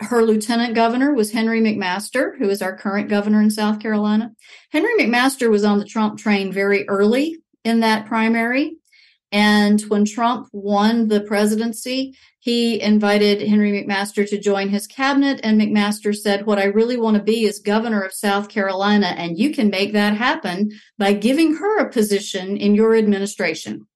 her 0.00 0.22
lieutenant 0.22 0.74
governor 0.74 1.14
was 1.14 1.32
Henry 1.32 1.60
McMaster, 1.60 2.36
who 2.38 2.48
is 2.50 2.62
our 2.62 2.76
current 2.76 3.08
governor 3.08 3.40
in 3.40 3.50
South 3.50 3.80
Carolina. 3.80 4.32
Henry 4.72 4.92
McMaster 4.98 5.50
was 5.50 5.64
on 5.64 5.78
the 5.78 5.84
Trump 5.84 6.18
train 6.18 6.52
very 6.52 6.88
early 6.88 7.38
in 7.64 7.80
that 7.80 8.06
primary. 8.06 8.76
And 9.34 9.80
when 9.88 10.04
Trump 10.04 10.48
won 10.52 11.08
the 11.08 11.20
presidency, 11.20 12.16
he 12.38 12.80
invited 12.80 13.42
Henry 13.42 13.72
McMaster 13.72 14.28
to 14.28 14.38
join 14.38 14.68
his 14.68 14.86
cabinet. 14.86 15.40
And 15.42 15.60
McMaster 15.60 16.14
said, 16.14 16.46
What 16.46 16.60
I 16.60 16.66
really 16.66 16.96
want 16.96 17.16
to 17.16 17.22
be 17.22 17.44
is 17.44 17.58
governor 17.58 18.00
of 18.02 18.12
South 18.12 18.48
Carolina. 18.48 19.08
And 19.08 19.36
you 19.36 19.50
can 19.50 19.70
make 19.70 19.92
that 19.92 20.16
happen 20.16 20.70
by 20.98 21.14
giving 21.14 21.56
her 21.56 21.80
a 21.80 21.90
position 21.90 22.56
in 22.56 22.76
your 22.76 22.94
administration. 22.94 23.88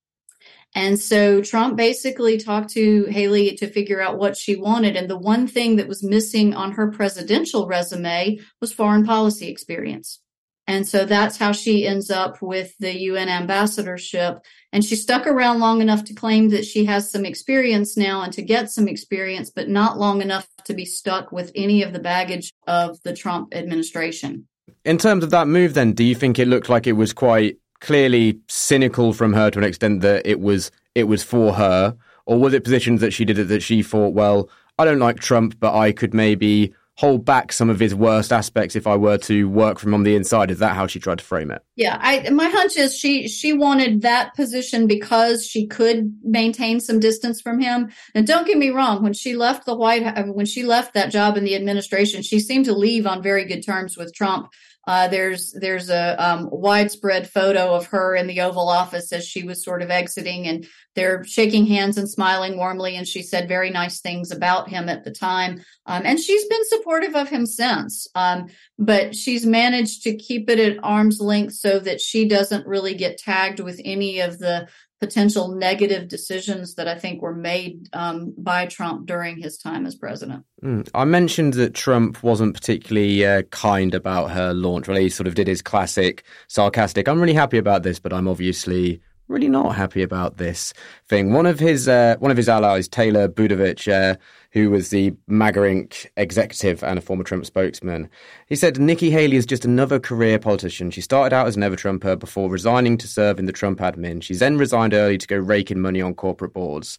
And 0.74 0.98
so 0.98 1.40
Trump 1.40 1.76
basically 1.76 2.36
talked 2.38 2.70
to 2.70 3.04
Haley 3.04 3.54
to 3.58 3.68
figure 3.68 4.00
out 4.00 4.18
what 4.18 4.36
she 4.36 4.56
wanted. 4.56 4.96
And 4.96 5.08
the 5.08 5.16
one 5.16 5.46
thing 5.46 5.76
that 5.76 5.86
was 5.86 6.02
missing 6.02 6.52
on 6.52 6.72
her 6.72 6.90
presidential 6.90 7.68
resume 7.68 8.40
was 8.60 8.72
foreign 8.72 9.04
policy 9.04 9.46
experience. 9.46 10.20
And 10.68 10.86
so 10.86 11.06
that's 11.06 11.38
how 11.38 11.52
she 11.52 11.86
ends 11.86 12.10
up 12.10 12.42
with 12.42 12.76
the 12.78 12.94
UN 12.94 13.30
ambassadorship. 13.30 14.44
And 14.70 14.84
she 14.84 14.96
stuck 14.96 15.26
around 15.26 15.60
long 15.60 15.80
enough 15.80 16.04
to 16.04 16.14
claim 16.14 16.50
that 16.50 16.66
she 16.66 16.84
has 16.84 17.10
some 17.10 17.24
experience 17.24 17.96
now 17.96 18.20
and 18.20 18.30
to 18.34 18.42
get 18.42 18.70
some 18.70 18.86
experience, 18.86 19.48
but 19.48 19.70
not 19.70 19.98
long 19.98 20.20
enough 20.20 20.46
to 20.66 20.74
be 20.74 20.84
stuck 20.84 21.32
with 21.32 21.50
any 21.54 21.82
of 21.82 21.94
the 21.94 21.98
baggage 21.98 22.52
of 22.66 23.02
the 23.02 23.14
Trump 23.14 23.54
administration. 23.54 24.46
In 24.84 24.98
terms 24.98 25.24
of 25.24 25.30
that 25.30 25.48
move, 25.48 25.72
then, 25.72 25.92
do 25.92 26.04
you 26.04 26.14
think 26.14 26.38
it 26.38 26.48
looked 26.48 26.68
like 26.68 26.86
it 26.86 26.92
was 26.92 27.14
quite 27.14 27.56
clearly 27.80 28.38
cynical 28.48 29.14
from 29.14 29.32
her 29.32 29.50
to 29.50 29.58
an 29.58 29.64
extent 29.64 30.02
that 30.02 30.26
it 30.26 30.40
was 30.40 30.70
it 30.94 31.04
was 31.04 31.22
for 31.22 31.54
her, 31.54 31.96
or 32.26 32.38
was 32.38 32.52
it 32.52 32.64
positions 32.64 33.00
that 33.00 33.14
she 33.14 33.24
did 33.24 33.38
it 33.38 33.44
that 33.44 33.62
she 33.62 33.82
thought, 33.82 34.12
well, 34.12 34.50
I 34.78 34.84
don't 34.84 34.98
like 34.98 35.18
Trump, 35.18 35.58
but 35.58 35.74
I 35.74 35.92
could 35.92 36.12
maybe 36.12 36.74
hold 36.98 37.24
back 37.24 37.52
some 37.52 37.70
of 37.70 37.78
his 37.78 37.94
worst 37.94 38.32
aspects 38.32 38.74
if 38.74 38.84
I 38.84 38.96
were 38.96 39.18
to 39.18 39.48
work 39.48 39.78
from 39.78 39.94
on 39.94 40.02
the 40.02 40.16
inside. 40.16 40.50
Is 40.50 40.58
that 40.58 40.74
how 40.74 40.88
she 40.88 40.98
tried 40.98 41.18
to 41.18 41.24
frame 41.24 41.52
it? 41.52 41.62
Yeah, 41.76 41.96
I 42.00 42.28
my 42.30 42.48
hunch 42.48 42.76
is 42.76 42.98
she 42.98 43.28
she 43.28 43.52
wanted 43.52 44.02
that 44.02 44.34
position 44.34 44.88
because 44.88 45.46
she 45.46 45.68
could 45.68 46.12
maintain 46.24 46.80
some 46.80 46.98
distance 46.98 47.40
from 47.40 47.60
him. 47.60 47.90
And 48.16 48.26
don't 48.26 48.48
get 48.48 48.58
me 48.58 48.70
wrong, 48.70 49.00
when 49.00 49.12
she 49.12 49.36
left 49.36 49.64
the 49.64 49.76
White 49.76 50.26
when 50.34 50.46
she 50.46 50.64
left 50.64 50.94
that 50.94 51.12
job 51.12 51.36
in 51.36 51.44
the 51.44 51.54
administration, 51.54 52.22
she 52.22 52.40
seemed 52.40 52.64
to 52.64 52.72
leave 52.72 53.06
on 53.06 53.22
very 53.22 53.44
good 53.44 53.64
terms 53.64 53.96
with 53.96 54.12
Trump. 54.12 54.50
Uh, 54.88 55.06
there's 55.06 55.52
there's 55.52 55.90
a 55.90 56.16
um, 56.16 56.48
widespread 56.50 57.28
photo 57.28 57.74
of 57.74 57.84
her 57.84 58.16
in 58.16 58.26
the 58.26 58.40
Oval 58.40 58.70
Office 58.70 59.12
as 59.12 59.28
she 59.28 59.42
was 59.42 59.62
sort 59.62 59.82
of 59.82 59.90
exiting, 59.90 60.46
and 60.46 60.66
they're 60.94 61.22
shaking 61.24 61.66
hands 61.66 61.98
and 61.98 62.08
smiling 62.08 62.56
warmly. 62.56 62.96
And 62.96 63.06
she 63.06 63.22
said 63.22 63.48
very 63.48 63.68
nice 63.68 64.00
things 64.00 64.30
about 64.30 64.70
him 64.70 64.88
at 64.88 65.04
the 65.04 65.10
time, 65.10 65.62
um, 65.84 66.02
and 66.06 66.18
she's 66.18 66.46
been 66.46 66.66
supportive 66.68 67.14
of 67.14 67.28
him 67.28 67.44
since. 67.44 68.08
Um, 68.14 68.46
but 68.78 69.14
she's 69.14 69.44
managed 69.44 70.04
to 70.04 70.16
keep 70.16 70.48
it 70.48 70.58
at 70.58 70.82
arm's 70.82 71.20
length 71.20 71.56
so 71.56 71.78
that 71.80 72.00
she 72.00 72.26
doesn't 72.26 72.66
really 72.66 72.94
get 72.94 73.18
tagged 73.18 73.60
with 73.60 73.78
any 73.84 74.20
of 74.20 74.38
the 74.38 74.68
potential 75.00 75.54
negative 75.54 76.08
decisions 76.08 76.74
that 76.74 76.88
I 76.88 76.96
think 76.96 77.22
were 77.22 77.34
made 77.34 77.88
um, 77.92 78.34
by 78.36 78.66
Trump 78.66 79.06
during 79.06 79.36
his 79.36 79.56
time 79.56 79.86
as 79.86 79.94
president. 79.94 80.44
Mm. 80.62 80.88
I 80.94 81.04
mentioned 81.04 81.54
that 81.54 81.74
Trump 81.74 82.22
wasn't 82.22 82.54
particularly 82.54 83.24
uh, 83.24 83.42
kind 83.50 83.94
about 83.94 84.32
her 84.32 84.52
launch. 84.52 84.88
Well, 84.88 84.98
he 84.98 85.08
sort 85.08 85.28
of 85.28 85.34
did 85.34 85.46
his 85.46 85.62
classic 85.62 86.24
sarcastic, 86.48 87.08
I'm 87.08 87.20
really 87.20 87.34
happy 87.34 87.58
about 87.58 87.82
this, 87.82 87.98
but 87.98 88.12
I'm 88.12 88.28
obviously 88.28 89.00
really 89.28 89.48
not 89.48 89.76
happy 89.76 90.02
about 90.02 90.38
this 90.38 90.72
thing. 91.06 91.32
One 91.32 91.46
of 91.46 91.58
his 91.58 91.88
uh, 91.88 92.16
one 92.18 92.30
of 92.30 92.36
his 92.36 92.48
allies, 92.48 92.88
Taylor 92.88 93.28
Budowich, 93.28 93.86
uh, 93.90 94.16
who 94.52 94.70
was 94.70 94.90
the 94.90 95.14
MAGA 95.26 95.60
Inc. 95.60 96.06
executive 96.16 96.82
and 96.82 96.98
a 96.98 97.02
former 97.02 97.24
Trump 97.24 97.46
spokesman, 97.46 98.08
he 98.46 98.56
said 98.56 98.78
Nikki 98.78 99.10
Haley 99.10 99.36
is 99.36 99.46
just 99.46 99.64
another 99.64 100.00
career 100.00 100.38
politician. 100.38 100.90
She 100.90 101.02
started 101.02 101.34
out 101.34 101.46
as 101.46 101.56
an 101.56 101.62
ever-Trumper 101.62 102.16
before 102.16 102.50
resigning 102.50 102.96
to 102.98 103.06
serve 103.06 103.38
in 103.38 103.44
the 103.44 103.52
Trump 103.52 103.80
admin. 103.80 104.22
She 104.22 104.34
then 104.34 104.56
resigned 104.56 104.94
early 104.94 105.18
to 105.18 105.26
go 105.26 105.36
raking 105.36 105.80
money 105.80 106.00
on 106.00 106.14
corporate 106.14 106.54
boards. 106.54 106.98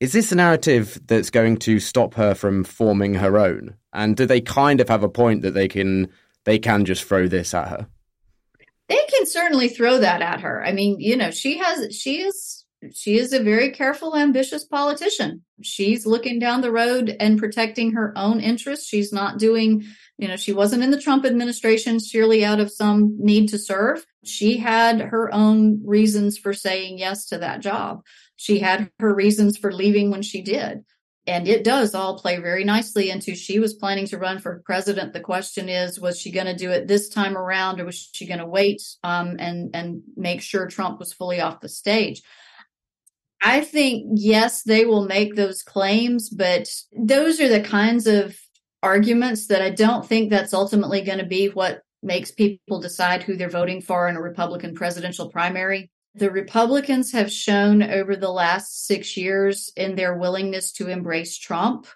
Is 0.00 0.12
this 0.12 0.32
a 0.32 0.36
narrative 0.36 1.00
that's 1.06 1.30
going 1.30 1.58
to 1.58 1.78
stop 1.78 2.14
her 2.14 2.34
from 2.34 2.64
forming 2.64 3.14
her 3.14 3.38
own? 3.38 3.76
And 3.92 4.16
do 4.16 4.26
they 4.26 4.40
kind 4.40 4.80
of 4.80 4.88
have 4.88 5.04
a 5.04 5.08
point 5.08 5.42
that 5.42 5.52
they 5.52 5.68
can 5.68 6.08
they 6.44 6.58
can 6.58 6.84
just 6.84 7.04
throw 7.04 7.28
this 7.28 7.54
at 7.54 7.68
her? 7.68 7.86
They 8.92 9.06
can 9.16 9.26
certainly 9.26 9.68
throw 9.68 9.98
that 9.98 10.20
at 10.20 10.42
her. 10.42 10.62
I 10.62 10.72
mean, 10.72 11.00
you 11.00 11.16
know, 11.16 11.30
she 11.30 11.58
has 11.58 11.96
she 11.96 12.20
is 12.20 12.66
she 12.92 13.16
is 13.16 13.32
a 13.32 13.42
very 13.42 13.70
careful, 13.70 14.16
ambitious 14.16 14.64
politician. 14.64 15.44
She's 15.62 16.04
looking 16.04 16.38
down 16.38 16.60
the 16.60 16.72
road 16.72 17.16
and 17.18 17.38
protecting 17.38 17.92
her 17.92 18.12
own 18.16 18.40
interests. 18.40 18.86
She's 18.86 19.12
not 19.12 19.38
doing, 19.38 19.84
you 20.18 20.28
know, 20.28 20.36
she 20.36 20.52
wasn't 20.52 20.82
in 20.82 20.90
the 20.90 21.00
Trump 21.00 21.24
administration 21.24 22.00
surely 22.00 22.44
out 22.44 22.60
of 22.60 22.70
some 22.70 23.16
need 23.18 23.48
to 23.50 23.58
serve. 23.58 24.04
She 24.24 24.58
had 24.58 25.00
her 25.00 25.32
own 25.32 25.80
reasons 25.86 26.36
for 26.36 26.52
saying 26.52 26.98
yes 26.98 27.26
to 27.26 27.38
that 27.38 27.60
job. 27.60 28.02
She 28.36 28.58
had 28.58 28.90
her 28.98 29.14
reasons 29.14 29.56
for 29.56 29.72
leaving 29.72 30.10
when 30.10 30.22
she 30.22 30.42
did 30.42 30.84
and 31.26 31.46
it 31.46 31.62
does 31.62 31.94
all 31.94 32.18
play 32.18 32.38
very 32.38 32.64
nicely 32.64 33.10
into 33.10 33.36
she 33.36 33.60
was 33.60 33.74
planning 33.74 34.06
to 34.06 34.18
run 34.18 34.40
for 34.40 34.62
president. 34.64 35.12
The 35.12 35.20
question 35.20 35.68
is 35.68 36.00
was 36.00 36.20
she 36.20 36.32
going 36.32 36.46
to 36.46 36.56
do 36.56 36.70
it 36.70 36.88
this 36.88 37.08
time 37.08 37.36
around 37.36 37.80
or 37.80 37.84
was 37.84 38.10
she 38.12 38.26
going 38.26 38.40
to 38.40 38.46
wait 38.46 38.82
um, 39.04 39.36
and 39.38 39.70
and 39.74 40.02
make 40.16 40.42
sure 40.42 40.66
trump 40.66 40.98
was 40.98 41.12
fully 41.12 41.40
off 41.40 41.60
the 41.60 41.68
stage? 41.68 42.22
I 43.40 43.60
think 43.60 44.06
yes 44.14 44.62
they 44.62 44.84
will 44.84 45.04
make 45.04 45.34
those 45.34 45.62
claims 45.62 46.28
but 46.28 46.68
those 46.96 47.40
are 47.40 47.48
the 47.48 47.62
kinds 47.62 48.06
of 48.06 48.36
arguments 48.82 49.46
that 49.46 49.62
i 49.62 49.70
don't 49.70 50.06
think 50.06 50.28
that's 50.28 50.52
ultimately 50.54 51.02
going 51.02 51.18
to 51.18 51.26
be 51.26 51.48
what 51.48 51.82
makes 52.02 52.32
people 52.32 52.80
decide 52.80 53.22
who 53.22 53.36
they're 53.36 53.48
voting 53.48 53.80
for 53.80 54.08
in 54.08 54.16
a 54.16 54.20
republican 54.20 54.74
presidential 54.74 55.28
primary 55.28 55.91
the 56.14 56.30
Republicans 56.30 57.12
have 57.12 57.32
shown 57.32 57.82
over 57.82 58.16
the 58.16 58.30
last 58.30 58.86
six 58.86 59.16
years 59.16 59.72
in 59.76 59.94
their 59.94 60.16
willingness 60.16 60.72
to 60.72 60.88
embrace 60.88 61.38
Trump 61.38 61.86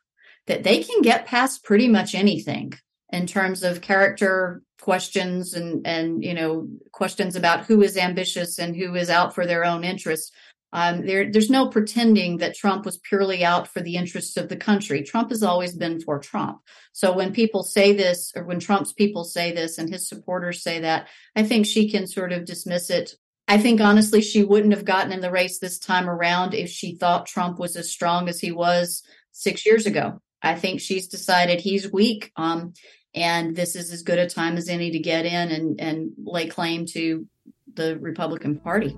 that 0.47 0.63
they 0.63 0.83
can 0.83 1.03
get 1.03 1.27
past 1.27 1.65
pretty 1.65 1.89
much 1.89 2.15
anything 2.15 2.73
in 3.13 3.27
terms 3.27 3.63
of 3.63 3.81
character 3.81 4.63
questions 4.81 5.55
and 5.55 5.87
and 5.87 6.23
you 6.23 6.35
know 6.35 6.69
questions 6.93 7.35
about 7.35 7.67
who 7.67 7.83
is 7.83 7.97
ambitious 7.97 8.59
and 8.59 8.77
who 8.77 8.95
is 8.95 9.11
out 9.11 9.35
for 9.35 9.47
their 9.47 9.65
own 9.65 9.85
interests. 9.85 10.33
Um, 10.73 11.07
there, 11.07 11.31
there's 11.31 11.49
no 11.49 11.69
pretending 11.69 12.39
that 12.39 12.55
Trump 12.55 12.85
was 12.85 12.99
purely 12.99 13.45
out 13.45 13.69
for 13.69 13.81
the 13.81 13.97
interests 13.97 14.37
of 14.37 14.49
the 14.49 14.57
country. 14.57 15.03
Trump 15.03 15.31
has 15.31 15.43
always 15.43 15.75
been 15.75 16.01
for 16.01 16.19
Trump. 16.19 16.59
So 16.93 17.13
when 17.15 17.33
people 17.33 17.63
say 17.63 17.95
this, 17.95 18.33
or 18.37 18.45
when 18.45 18.59
Trump's 18.61 18.93
people 18.93 19.25
say 19.25 19.53
this, 19.53 19.79
and 19.79 19.89
his 19.89 20.09
supporters 20.09 20.63
say 20.63 20.81
that, 20.81 21.09
I 21.35 21.45
think 21.45 21.67
she 21.67 21.89
can 21.89 22.07
sort 22.07 22.33
of 22.33 22.45
dismiss 22.45 22.91
it 22.91 23.15
I 23.49 23.59
think 23.59 23.81
honestly, 23.81 24.23
she 24.23 24.43
wouldn't 24.43 24.75
have 24.75 24.85
gotten 24.85 25.12
in 25.12 25.21
the 25.21 25.31
race 25.31 25.61
this 25.61 25.79
time 25.79 26.11
around 26.11 26.53
if 26.53 26.69
she 26.69 26.97
thought 26.97 27.26
Trump 27.26 27.61
was 27.61 27.76
as 27.76 27.91
strong 27.91 28.29
as 28.29 28.41
he 28.41 28.50
was 28.50 29.05
six 29.31 29.65
years 29.65 29.87
ago. 29.87 30.21
I 30.43 30.57
think 30.57 30.81
she's 30.81 31.07
decided 31.07 31.61
he's 31.61 31.93
weak. 31.93 32.33
Um, 32.37 32.73
and 33.15 33.55
this 33.55 33.76
is 33.76 33.93
as 33.93 34.03
good 34.03 34.19
a 34.19 34.29
time 34.29 34.57
as 34.57 34.69
any 34.69 34.91
to 34.91 34.99
get 34.99 35.26
in 35.26 35.50
and, 35.50 35.81
and 35.81 36.11
lay 36.19 36.49
claim 36.49 36.87
to 36.87 37.26
the 37.73 37.97
Republican 37.99 38.59
Party. 38.59 38.97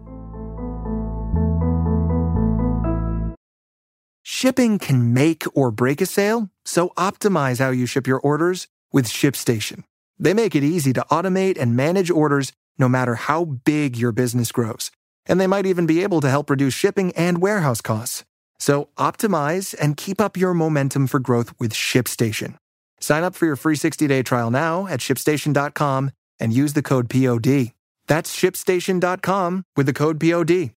Shipping 4.23 4.78
can 4.78 5.12
make 5.12 5.45
or 5.55 5.71
break 5.71 6.00
a 6.00 6.07
sale, 6.07 6.49
so 6.64 6.90
optimize 6.97 7.59
how 7.59 7.71
you 7.71 7.87
ship 7.87 8.07
your 8.07 8.21
orders 8.21 8.67
with 8.93 9.07
ShipStation. 9.07 9.85
They 10.19 10.33
make 10.33 10.55
it 10.55 10.64
easy 10.64 10.93
to 10.95 11.05
automate 11.11 11.59
and 11.59 11.76
manage 11.76 12.11
orders 12.11 12.52
no 12.78 12.88
matter 12.88 13.14
how 13.14 13.44
big 13.44 13.97
your 13.97 14.12
business 14.12 14.52
grows. 14.52 14.90
And 15.26 15.40
they 15.40 15.47
might 15.47 15.66
even 15.66 15.87
be 15.87 16.02
able 16.02 16.20
to 16.20 16.30
help 16.30 16.50
reduce 16.50 16.75
shipping 16.75 17.12
and 17.12 17.42
warehouse 17.42 17.80
costs. 17.80 18.25
So 18.58 18.88
optimize 18.97 19.75
and 19.80 19.97
keep 19.97 20.20
up 20.20 20.37
your 20.37 20.54
momentum 20.54 21.06
for 21.06 21.20
growth 21.20 21.52
with 21.58 21.73
ShipStation. 21.73 22.56
Sign 23.00 23.23
up 23.23 23.35
for 23.35 23.47
your 23.47 23.56
free 23.56 23.76
60-day 23.76 24.23
trial 24.23 24.50
now 24.50 24.87
at 24.87 25.00
shipstation.com 25.00 26.11
and 26.40 26.52
use 26.52 26.73
the 26.73 26.82
code 26.82 27.08
POD. 27.08 27.73
That's 28.06 28.35
shipstation.com 28.35 29.64
with 29.76 29.87
the 29.87 29.92
code 29.92 30.18
POD. 30.18 30.70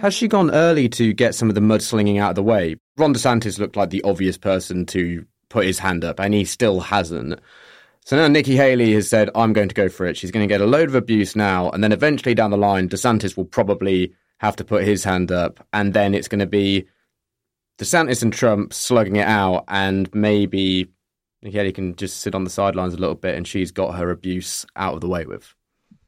Has 0.00 0.14
she 0.14 0.28
gone 0.28 0.52
early 0.52 0.88
to 0.90 1.12
get 1.12 1.34
some 1.34 1.48
of 1.48 1.56
the 1.56 1.60
mudslinging 1.60 2.20
out 2.20 2.30
of 2.30 2.36
the 2.36 2.42
way? 2.42 2.76
Ron 2.96 3.12
DeSantis 3.12 3.58
looked 3.58 3.76
like 3.76 3.90
the 3.90 4.02
obvious 4.02 4.38
person 4.38 4.86
to 4.86 5.26
put 5.48 5.66
his 5.66 5.78
hand 5.78 6.04
up, 6.04 6.20
and 6.20 6.34
he 6.34 6.44
still 6.44 6.80
hasn't. 6.80 7.40
So 8.04 8.16
now 8.16 8.28
Nikki 8.28 8.56
Haley 8.56 8.94
has 8.94 9.08
said, 9.08 9.30
I'm 9.34 9.52
going 9.52 9.68
to 9.68 9.74
go 9.74 9.88
for 9.88 10.06
it. 10.06 10.16
She's 10.16 10.30
going 10.30 10.46
to 10.46 10.52
get 10.52 10.62
a 10.62 10.66
load 10.66 10.88
of 10.88 10.94
abuse 10.94 11.36
now, 11.36 11.70
and 11.70 11.84
then 11.84 11.92
eventually 11.92 12.34
down 12.34 12.50
the 12.50 12.56
line, 12.56 12.88
DeSantis 12.88 13.36
will 13.36 13.44
probably 13.44 14.14
have 14.38 14.56
to 14.56 14.64
put 14.64 14.84
his 14.84 15.04
hand 15.04 15.30
up, 15.30 15.66
and 15.72 15.92
then 15.92 16.14
it's 16.14 16.28
going 16.28 16.38
to 16.38 16.46
be 16.46 16.86
DeSantis 17.78 18.22
and 18.22 18.32
Trump 18.32 18.72
slugging 18.72 19.16
it 19.16 19.26
out, 19.26 19.64
and 19.68 20.12
maybe 20.14 20.90
Nikki 21.42 21.56
Haley 21.56 21.72
can 21.72 21.96
just 21.96 22.20
sit 22.20 22.34
on 22.34 22.44
the 22.44 22.50
sidelines 22.50 22.94
a 22.94 22.98
little 22.98 23.14
bit, 23.14 23.36
and 23.36 23.46
she's 23.46 23.72
got 23.72 23.96
her 23.96 24.10
abuse 24.10 24.64
out 24.74 24.94
of 24.94 25.00
the 25.00 25.08
way 25.08 25.26
with. 25.26 25.54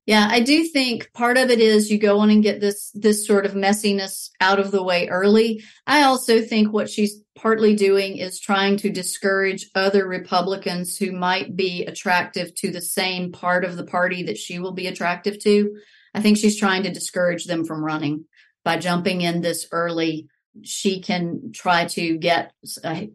Yeah, 0.07 0.27
I 0.29 0.41
do 0.41 0.65
think 0.65 1.13
part 1.13 1.39
of 1.39 1.51
it 1.51 1.61
is 1.61 1.91
you 1.91 1.99
go 1.99 2.19
on 2.19 2.31
and 2.31 2.43
get 2.43 2.61
this 2.61 2.91
this 2.95 3.25
sort 3.25 3.47
of 3.47 3.53
messiness 3.53 4.31
out 4.41 4.59
of 4.59 4.73
the 4.73 4.83
way 4.83 5.07
early. 5.09 5.63
I 5.87 6.03
also 6.03 6.41
think 6.41 6.73
what 6.73 6.91
she's 6.91 7.23
partly 7.41 7.75
doing 7.75 8.19
is 8.19 8.39
trying 8.39 8.77
to 8.77 8.91
discourage 8.91 9.71
other 9.75 10.07
Republicans 10.07 10.97
who 10.97 11.13
might 11.13 11.57
be 11.57 11.85
attractive 11.87 12.55
to 12.55 12.71
the 12.71 12.83
same 12.83 13.33
part 13.33 13.65
of 13.65 13.77
the 13.77 13.85
party 13.85 14.25
that 14.25 14.37
she 14.37 14.59
will 14.59 14.73
be 14.73 14.87
attractive 14.87 15.39
to. 15.39 15.77
I 16.15 16.21
think 16.21 16.37
she's 16.37 16.59
trying 16.59 16.83
to 16.83 16.93
discourage 16.93 17.47
them 17.47 17.65
from 17.65 17.85
running 17.85 18.27
by 18.65 18.77
jumping 18.77 19.23
in 19.23 19.41
this 19.41 19.67
early. 19.73 20.29
She 20.63 21.01
can 21.01 21.53
try 21.55 21.87
to 21.87 22.19
get 22.19 22.53
a 22.85 23.09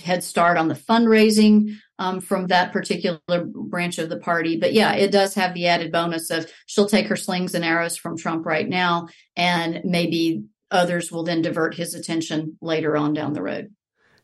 head 0.00 0.22
start 0.22 0.58
on 0.58 0.68
the 0.68 0.74
fundraising 0.74 1.76
um, 1.98 2.20
from 2.20 2.46
that 2.48 2.72
particular 2.72 3.18
branch 3.44 3.98
of 3.98 4.08
the 4.08 4.18
party. 4.18 4.58
But 4.58 4.74
yeah, 4.74 4.92
it 4.92 5.10
does 5.10 5.34
have 5.34 5.54
the 5.54 5.66
added 5.66 5.90
bonus 5.90 6.30
of 6.30 6.50
she'll 6.66 6.88
take 6.88 7.08
her 7.08 7.16
slings 7.16 7.54
and 7.54 7.64
arrows 7.64 7.96
from 7.96 8.16
Trump 8.16 8.46
right 8.46 8.68
now, 8.68 9.08
and 9.34 9.80
maybe 9.84 10.44
others 10.72 11.12
will 11.12 11.22
then 11.22 11.42
divert 11.42 11.74
his 11.74 11.94
attention 11.94 12.56
later 12.60 12.96
on 12.96 13.12
down 13.12 13.32
the 13.32 13.42
road. 13.42 13.72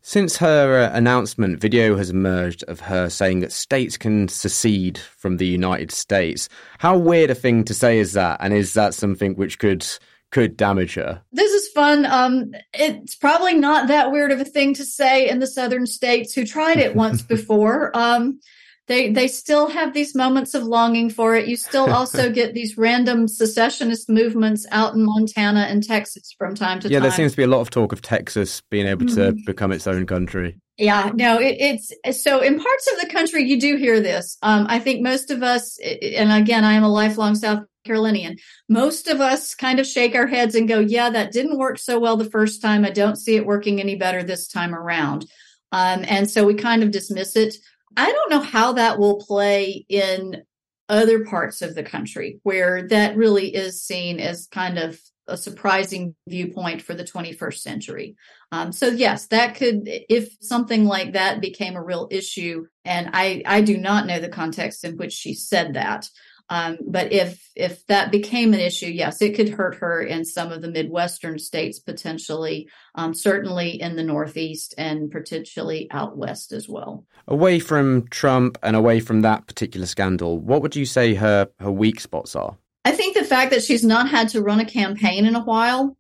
Since 0.00 0.36
her 0.38 0.84
uh, 0.84 0.96
announcement, 0.96 1.60
video 1.60 1.96
has 1.96 2.08
emerged 2.10 2.62
of 2.64 2.80
her 2.80 3.10
saying 3.10 3.40
that 3.40 3.52
states 3.52 3.96
can 3.96 4.28
secede 4.28 4.98
from 4.98 5.36
the 5.36 5.46
United 5.46 5.90
States. 5.90 6.48
How 6.78 6.96
weird 6.96 7.30
a 7.30 7.34
thing 7.34 7.64
to 7.64 7.74
say 7.74 7.98
is 7.98 8.12
that? 8.12 8.38
And 8.40 8.54
is 8.54 8.74
that 8.74 8.94
something 8.94 9.34
which 9.34 9.58
could 9.58 9.86
could 10.30 10.56
damage 10.56 10.94
her. 10.94 11.22
This 11.32 11.50
is 11.52 11.68
fun. 11.68 12.04
Um, 12.04 12.52
it's 12.74 13.14
probably 13.14 13.54
not 13.54 13.88
that 13.88 14.12
weird 14.12 14.30
of 14.30 14.40
a 14.40 14.44
thing 14.44 14.74
to 14.74 14.84
say 14.84 15.28
in 15.28 15.38
the 15.38 15.46
southern 15.46 15.86
states 15.86 16.34
who 16.34 16.44
tried 16.44 16.78
it 16.78 16.94
once 16.94 17.22
before. 17.36 17.96
Um, 17.96 18.40
they 18.88 19.12
they 19.12 19.28
still 19.28 19.68
have 19.68 19.94
these 19.94 20.14
moments 20.14 20.54
of 20.54 20.64
longing 20.64 21.10
for 21.10 21.34
it. 21.34 21.46
You 21.46 21.56
still 21.56 21.92
also 21.92 22.30
get 22.32 22.54
these 22.54 22.76
random 22.76 23.28
secessionist 23.28 24.08
movements 24.08 24.66
out 24.72 24.94
in 24.94 25.04
Montana 25.04 25.60
and 25.60 25.82
Texas 25.82 26.34
from 26.36 26.54
time 26.54 26.80
to 26.80 26.88
yeah, 26.88 26.98
time. 26.98 27.04
Yeah, 27.04 27.08
there 27.08 27.16
seems 27.16 27.32
to 27.32 27.36
be 27.36 27.42
a 27.44 27.48
lot 27.48 27.60
of 27.60 27.70
talk 27.70 27.92
of 27.92 28.02
Texas 28.02 28.62
being 28.70 28.86
able 28.86 29.06
to 29.06 29.14
mm-hmm. 29.14 29.44
become 29.46 29.72
its 29.72 29.86
own 29.86 30.06
country. 30.06 30.58
Yeah, 30.78 31.10
no, 31.14 31.40
it, 31.40 31.56
it's 32.04 32.22
so 32.22 32.40
in 32.40 32.58
parts 32.58 32.92
of 32.92 33.00
the 33.00 33.12
country 33.12 33.42
you 33.42 33.60
do 33.60 33.76
hear 33.76 34.00
this. 34.00 34.38
Um, 34.42 34.66
I 34.68 34.78
think 34.78 35.02
most 35.02 35.30
of 35.30 35.42
us, 35.42 35.78
and 35.78 36.32
again, 36.32 36.64
I 36.64 36.74
am 36.74 36.84
a 36.84 36.88
lifelong 36.88 37.34
South 37.34 37.64
Carolinian. 37.84 38.36
Most 38.68 39.08
of 39.08 39.20
us 39.20 39.54
kind 39.54 39.80
of 39.80 39.86
shake 39.86 40.14
our 40.14 40.28
heads 40.28 40.54
and 40.54 40.68
go, 40.68 40.78
yeah, 40.78 41.10
that 41.10 41.32
didn't 41.32 41.58
work 41.58 41.78
so 41.78 41.98
well 41.98 42.16
the 42.16 42.30
first 42.30 42.62
time. 42.62 42.84
I 42.84 42.90
don't 42.90 43.16
see 43.16 43.34
it 43.34 43.44
working 43.44 43.80
any 43.80 43.96
better 43.96 44.22
this 44.22 44.46
time 44.46 44.74
around. 44.74 45.26
Um, 45.72 46.04
and 46.06 46.30
so 46.30 46.46
we 46.46 46.54
kind 46.54 46.82
of 46.82 46.92
dismiss 46.92 47.34
it. 47.34 47.56
I 47.98 48.12
don't 48.12 48.30
know 48.30 48.40
how 48.40 48.74
that 48.74 49.00
will 49.00 49.18
play 49.18 49.84
in 49.88 50.44
other 50.88 51.24
parts 51.24 51.62
of 51.62 51.74
the 51.74 51.82
country 51.82 52.38
where 52.44 52.86
that 52.88 53.16
really 53.16 53.52
is 53.52 53.82
seen 53.82 54.20
as 54.20 54.46
kind 54.46 54.78
of 54.78 55.00
a 55.26 55.36
surprising 55.36 56.14
viewpoint 56.28 56.80
for 56.80 56.94
the 56.94 57.02
21st 57.02 57.58
century. 57.58 58.16
Um, 58.52 58.70
so 58.70 58.86
yes, 58.86 59.26
that 59.26 59.56
could, 59.56 59.82
if 59.84 60.30
something 60.40 60.84
like 60.84 61.14
that 61.14 61.40
became 61.40 61.74
a 61.74 61.82
real 61.82 62.06
issue, 62.12 62.66
and 62.84 63.10
I, 63.12 63.42
I 63.44 63.62
do 63.62 63.76
not 63.76 64.06
know 64.06 64.20
the 64.20 64.28
context 64.28 64.84
in 64.84 64.96
which 64.96 65.12
she 65.12 65.34
said 65.34 65.74
that, 65.74 66.08
Um, 66.50 66.78
but 66.86 67.12
if 67.12 67.50
if 67.54 67.84
that 67.86 68.10
became 68.10 68.54
an 68.54 68.60
issue, 68.60 68.86
yes, 68.86 69.20
it 69.20 69.34
could 69.34 69.50
hurt 69.50 69.76
her 69.76 70.00
in 70.02 70.24
some 70.24 70.50
of 70.50 70.62
the 70.62 70.70
Midwestern 70.70 71.38
states 71.38 71.78
potentially, 71.78 72.68
um, 72.94 73.12
certainly 73.12 73.80
in 73.80 73.96
the 73.96 74.02
Northeast 74.02 74.74
and 74.78 75.10
potentially 75.10 75.88
out 75.90 76.16
west 76.16 76.52
as 76.52 76.68
well. 76.68 77.04
Away 77.26 77.58
from 77.58 78.08
Trump 78.08 78.56
and 78.62 78.76
away 78.76 79.00
from 79.00 79.20
that 79.22 79.46
particular 79.46 79.86
scandal, 79.86 80.38
what 80.38 80.62
would 80.62 80.74
you 80.74 80.86
say 80.86 81.14
her 81.14 81.50
her 81.58 81.70
weak 81.70 82.00
spots 82.00 82.34
are? 82.34 82.56
I 82.84 82.92
think 82.92 83.14
the 83.14 83.24
fact 83.24 83.50
that 83.50 83.62
she's 83.62 83.84
not 83.84 84.08
had 84.08 84.30
to 84.30 84.40
run 84.40 84.60
a 84.60 84.64
campaign 84.64 85.26
in 85.26 85.34
a 85.34 85.44
while. 85.44 85.96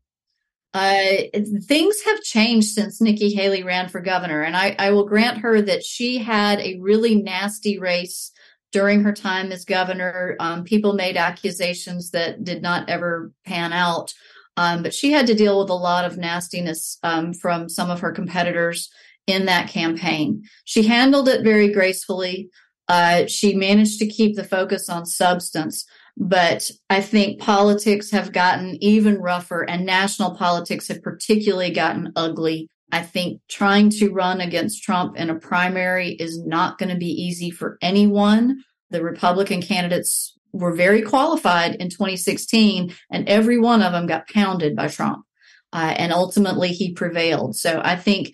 Uh, 0.74 1.16
things 1.62 2.00
have 2.02 2.22
changed 2.22 2.68
since 2.68 3.00
Nikki 3.00 3.34
Haley 3.34 3.62
ran 3.62 3.88
for 3.88 4.00
governor, 4.00 4.42
and 4.42 4.56
I, 4.56 4.76
I 4.78 4.90
will 4.90 5.06
grant 5.06 5.38
her 5.38 5.60
that 5.60 5.82
she 5.82 6.18
had 6.18 6.60
a 6.60 6.78
really 6.78 7.14
nasty 7.16 7.78
race 7.78 8.32
during 8.72 9.02
her 9.02 9.12
time 9.12 9.52
as 9.52 9.64
governor. 9.64 10.36
Um, 10.40 10.64
people 10.64 10.92
made 10.92 11.16
accusations 11.16 12.10
that 12.10 12.44
did 12.44 12.62
not 12.62 12.88
ever 12.88 13.32
pan 13.46 13.72
out. 13.72 14.12
Um, 14.56 14.82
but 14.82 14.92
she 14.92 15.12
had 15.12 15.26
to 15.28 15.34
deal 15.34 15.58
with 15.60 15.70
a 15.70 15.74
lot 15.74 16.04
of 16.04 16.18
nastiness 16.18 16.98
um, 17.02 17.32
from 17.32 17.68
some 17.68 17.90
of 17.90 18.00
her 18.00 18.12
competitors 18.12 18.90
in 19.26 19.46
that 19.46 19.68
campaign. 19.68 20.42
She 20.64 20.82
handled 20.82 21.28
it 21.28 21.44
very 21.44 21.72
gracefully. 21.72 22.50
Uh, 22.88 23.26
she 23.26 23.54
managed 23.54 23.98
to 24.00 24.06
keep 24.06 24.34
the 24.34 24.44
focus 24.44 24.88
on 24.88 25.06
substance. 25.06 25.84
But 26.16 26.72
I 26.90 27.00
think 27.00 27.40
politics 27.40 28.10
have 28.10 28.32
gotten 28.32 28.82
even 28.82 29.20
rougher, 29.20 29.62
and 29.62 29.86
national 29.86 30.34
politics 30.34 30.88
have 30.88 31.02
particularly 31.02 31.70
gotten 31.70 32.12
ugly 32.16 32.68
I 32.90 33.02
think 33.02 33.40
trying 33.48 33.90
to 33.90 34.10
run 34.10 34.40
against 34.40 34.82
Trump 34.82 35.16
in 35.16 35.30
a 35.30 35.34
primary 35.34 36.12
is 36.12 36.42
not 36.44 36.78
going 36.78 36.88
to 36.88 36.96
be 36.96 37.10
easy 37.10 37.50
for 37.50 37.78
anyone. 37.82 38.64
The 38.90 39.02
Republican 39.02 39.60
candidates 39.60 40.34
were 40.52 40.72
very 40.72 41.02
qualified 41.02 41.74
in 41.74 41.90
2016, 41.90 42.94
and 43.10 43.28
every 43.28 43.58
one 43.58 43.82
of 43.82 43.92
them 43.92 44.06
got 44.06 44.28
pounded 44.28 44.74
by 44.74 44.88
Trump. 44.88 45.24
Uh, 45.72 45.94
and 45.98 46.12
ultimately, 46.12 46.68
he 46.68 46.92
prevailed. 46.92 47.56
So 47.56 47.80
I 47.84 47.96
think 47.96 48.32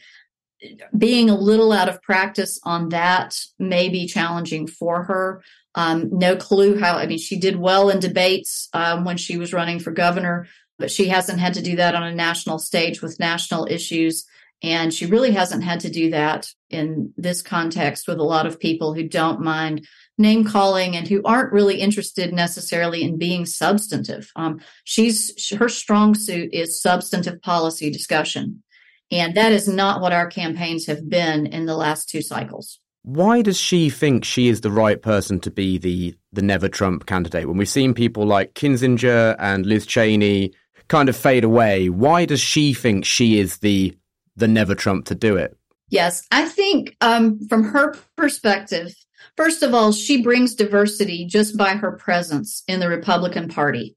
being 0.96 1.30
a 1.30 1.36
little 1.36 1.72
out 1.72 1.88
of 1.88 2.02
practice 2.02 2.60
on 2.64 2.90
that 2.90 3.38
may 3.58 3.88
be 3.88 4.06
challenging 4.06 4.66
for 4.66 5.04
her. 5.04 5.42
Um, 5.74 6.08
no 6.12 6.36
clue 6.36 6.78
how, 6.78 6.96
I 6.96 7.06
mean, 7.06 7.18
she 7.18 7.38
did 7.38 7.56
well 7.56 7.90
in 7.90 7.98
debates 7.98 8.68
um, 8.72 9.04
when 9.04 9.16
she 9.16 9.36
was 9.36 9.52
running 9.52 9.80
for 9.80 9.90
governor, 9.90 10.46
but 10.78 10.90
she 10.90 11.08
hasn't 11.08 11.40
had 11.40 11.54
to 11.54 11.62
do 11.62 11.76
that 11.76 11.94
on 11.94 12.04
a 12.04 12.14
national 12.14 12.58
stage 12.58 13.02
with 13.02 13.18
national 13.18 13.66
issues. 13.68 14.24
And 14.64 14.94
she 14.94 15.04
really 15.04 15.32
hasn't 15.32 15.62
had 15.62 15.80
to 15.80 15.90
do 15.90 16.08
that 16.10 16.48
in 16.70 17.12
this 17.18 17.42
context 17.42 18.08
with 18.08 18.18
a 18.18 18.24
lot 18.24 18.46
of 18.46 18.58
people 18.58 18.94
who 18.94 19.06
don't 19.06 19.42
mind 19.42 19.86
name 20.16 20.42
calling 20.42 20.96
and 20.96 21.06
who 21.06 21.20
aren't 21.22 21.52
really 21.52 21.80
interested 21.80 22.32
necessarily 22.32 23.02
in 23.02 23.18
being 23.18 23.44
substantive. 23.44 24.30
Um, 24.36 24.60
she's 24.84 25.52
her 25.54 25.68
strong 25.68 26.14
suit 26.14 26.54
is 26.54 26.80
substantive 26.80 27.42
policy 27.42 27.90
discussion, 27.90 28.62
and 29.10 29.34
that 29.34 29.52
is 29.52 29.68
not 29.68 30.00
what 30.00 30.14
our 30.14 30.28
campaigns 30.28 30.86
have 30.86 31.10
been 31.10 31.44
in 31.44 31.66
the 31.66 31.76
last 31.76 32.08
two 32.08 32.22
cycles. 32.22 32.80
Why 33.02 33.42
does 33.42 33.58
she 33.58 33.90
think 33.90 34.24
she 34.24 34.48
is 34.48 34.62
the 34.62 34.70
right 34.70 35.02
person 35.02 35.40
to 35.40 35.50
be 35.50 35.76
the 35.76 36.16
the 36.32 36.40
never 36.40 36.70
Trump 36.70 37.04
candidate? 37.04 37.46
When 37.48 37.58
we've 37.58 37.68
seen 37.68 37.92
people 37.92 38.24
like 38.24 38.54
Kinzinger 38.54 39.36
and 39.38 39.66
Liz 39.66 39.84
Cheney 39.84 40.54
kind 40.88 41.10
of 41.10 41.16
fade 41.16 41.44
away, 41.44 41.90
why 41.90 42.24
does 42.24 42.40
she 42.40 42.72
think 42.72 43.04
she 43.04 43.38
is 43.38 43.58
the 43.58 43.94
the 44.36 44.48
never 44.48 44.74
Trump 44.74 45.06
to 45.06 45.14
do 45.14 45.36
it? 45.36 45.56
Yes, 45.90 46.26
I 46.30 46.48
think 46.48 46.96
um, 47.00 47.38
from 47.48 47.64
her 47.64 47.96
perspective, 48.16 48.94
first 49.36 49.62
of 49.62 49.74
all, 49.74 49.92
she 49.92 50.22
brings 50.22 50.54
diversity 50.54 51.26
just 51.26 51.56
by 51.56 51.70
her 51.70 51.92
presence 51.92 52.62
in 52.66 52.80
the 52.80 52.88
Republican 52.88 53.48
Party. 53.48 53.96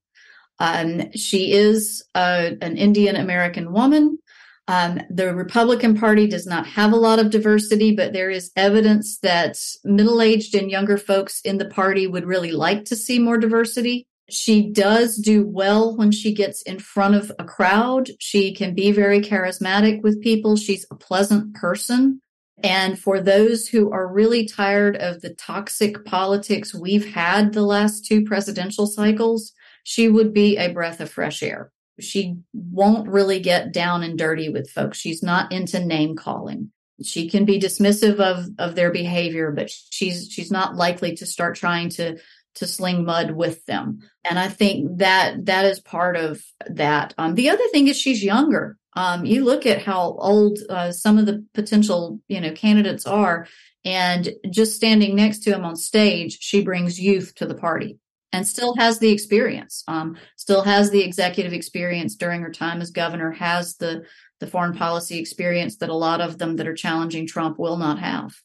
Um, 0.60 1.12
she 1.14 1.54
is 1.54 2.04
uh, 2.16 2.52
an 2.62 2.78
Indian 2.78 3.16
American 3.16 3.72
woman. 3.72 4.20
Um, 4.68 5.00
the 5.10 5.34
Republican 5.34 5.98
Party 5.98 6.28
does 6.28 6.46
not 6.46 6.68
have 6.68 6.92
a 6.92 6.98
lot 6.98 7.20
of 7.20 7.30
diversity, 7.30 7.96
but 7.96 8.12
there 8.12 8.30
is 8.30 8.52
evidence 8.56 9.18
that 9.20 9.58
middle 9.86 10.22
aged 10.22 10.56
and 10.56 10.70
younger 10.70 10.98
folks 10.98 11.40
in 11.42 11.58
the 11.58 11.70
party 11.70 12.06
would 12.06 12.26
really 12.26 12.52
like 12.52 12.84
to 12.86 12.96
see 12.96 13.18
more 13.18 13.38
diversity. 13.38 14.08
She 14.30 14.70
does 14.70 15.16
do 15.16 15.46
well 15.48 15.96
when 15.96 16.12
she 16.12 16.34
gets 16.34 16.62
in 16.64 16.80
front 16.80 17.16
of 17.16 17.32
a 17.40 17.46
crowd. 17.46 18.10
She 18.20 18.54
can 18.54 18.74
be 18.74 18.92
very 18.92 19.22
charismatic 19.22 20.02
with 20.02 20.22
people. 20.22 20.58
She's 20.58 20.86
a 20.92 20.96
pleasant 20.96 21.56
person. 21.56 22.22
And 22.64 23.00
for 23.00 23.22
those 23.22 23.68
who 23.68 23.92
are 23.92 24.12
really 24.12 24.46
tired 24.46 24.98
of 24.98 25.22
the 25.22 25.34
toxic 25.34 26.04
politics 26.04 26.74
we've 26.74 27.14
had 27.14 27.54
the 27.54 27.62
last 27.62 28.06
two 28.06 28.24
presidential 28.24 28.88
cycles, 28.88 29.54
she 29.84 30.10
would 30.10 30.34
be 30.34 30.58
a 30.58 30.74
breath 30.74 31.00
of 31.00 31.10
fresh 31.10 31.44
air. 31.44 31.72
She 32.00 32.38
won't 32.54 33.08
really 33.08 33.40
get 33.40 33.72
down 33.72 34.04
and 34.04 34.18
dirty 34.18 34.50
with 34.50 34.70
folks. 34.70 34.98
She's 34.98 35.24
not 35.24 35.52
into 35.52 35.80
name 35.80 36.16
calling. 36.16 36.72
She 37.04 37.30
can 37.30 37.46
be 37.46 37.60
dismissive 37.60 38.20
of, 38.20 38.48
of 38.58 38.76
their 38.76 38.92
behavior, 38.92 39.52
but 39.52 39.70
she's 39.70 40.32
she's 40.32 40.52
not 40.52 40.76
likely 40.76 41.16
to 41.16 41.28
start 41.28 41.56
trying 41.56 41.90
to 41.92 42.18
to 42.58 42.68
sling 42.68 43.06
mud 43.06 43.32
with 43.32 43.66
them. 43.66 44.00
And 44.24 44.38
I 44.38 44.48
think 44.50 44.98
that 44.98 45.46
that 45.46 45.66
is 45.66 45.80
part 45.80 46.18
of 46.18 46.44
that. 46.68 47.14
Um, 47.18 47.36
the 47.36 47.50
other 47.50 47.68
thing 47.72 47.88
is 47.88 47.98
she's 47.98 48.24
younger. 48.24 48.78
Um, 48.94 49.26
you 49.26 49.46
look 49.46 49.66
at 49.66 49.84
how 49.84 50.18
old 50.20 50.58
uh, 50.70 50.92
some 50.92 51.18
of 51.18 51.28
the 51.28 51.46
potential, 51.54 52.20
you 52.28 52.42
know, 52.42 52.52
candidates 52.52 53.06
are, 53.06 53.48
and 53.86 54.30
just 54.50 54.76
standing 54.76 55.16
next 55.16 55.40
to 55.40 55.54
him 55.54 55.64
on 55.64 55.76
stage, 55.76 56.40
she 56.42 56.64
brings 56.64 57.00
youth 57.00 57.34
to 57.36 57.46
the 57.46 57.56
party 57.56 58.00
and 58.34 58.46
still 58.46 58.76
has 58.76 59.00
the 59.00 59.12
experience. 59.12 59.84
Um, 59.88 60.18
still 60.36 60.64
has 60.64 60.90
the 60.90 61.04
executive 61.04 61.54
experience 61.54 62.16
during 62.16 62.42
her 62.42 62.52
time 62.52 62.82
as 62.82 62.92
governor. 62.92 63.32
Has 63.32 63.76
the 63.78 64.06
the 64.40 64.48
foreign 64.48 64.74
policy 64.74 65.20
experience 65.20 65.78
that 65.78 65.90
a 65.90 65.96
lot 65.96 66.22
of 66.22 66.38
them 66.38 66.58
that 66.58 66.68
are 66.68 66.76
challenging 66.76 67.26
Trump 67.28 67.58
will 67.58 67.78
not 67.78 68.00
have 68.00 68.36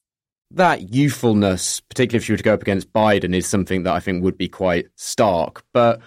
that 0.54 0.92
youthfulness, 0.94 1.80
particularly 1.80 2.22
if 2.22 2.28
you 2.28 2.34
were 2.34 2.38
to 2.38 2.42
go 2.42 2.54
up 2.54 2.62
against 2.62 2.92
Biden, 2.92 3.34
is 3.34 3.46
something 3.46 3.82
that 3.84 3.94
I 3.94 4.00
think 4.00 4.22
would 4.22 4.38
be 4.38 4.48
quite 4.48 4.86
stark. 4.96 5.64
But 5.72 6.00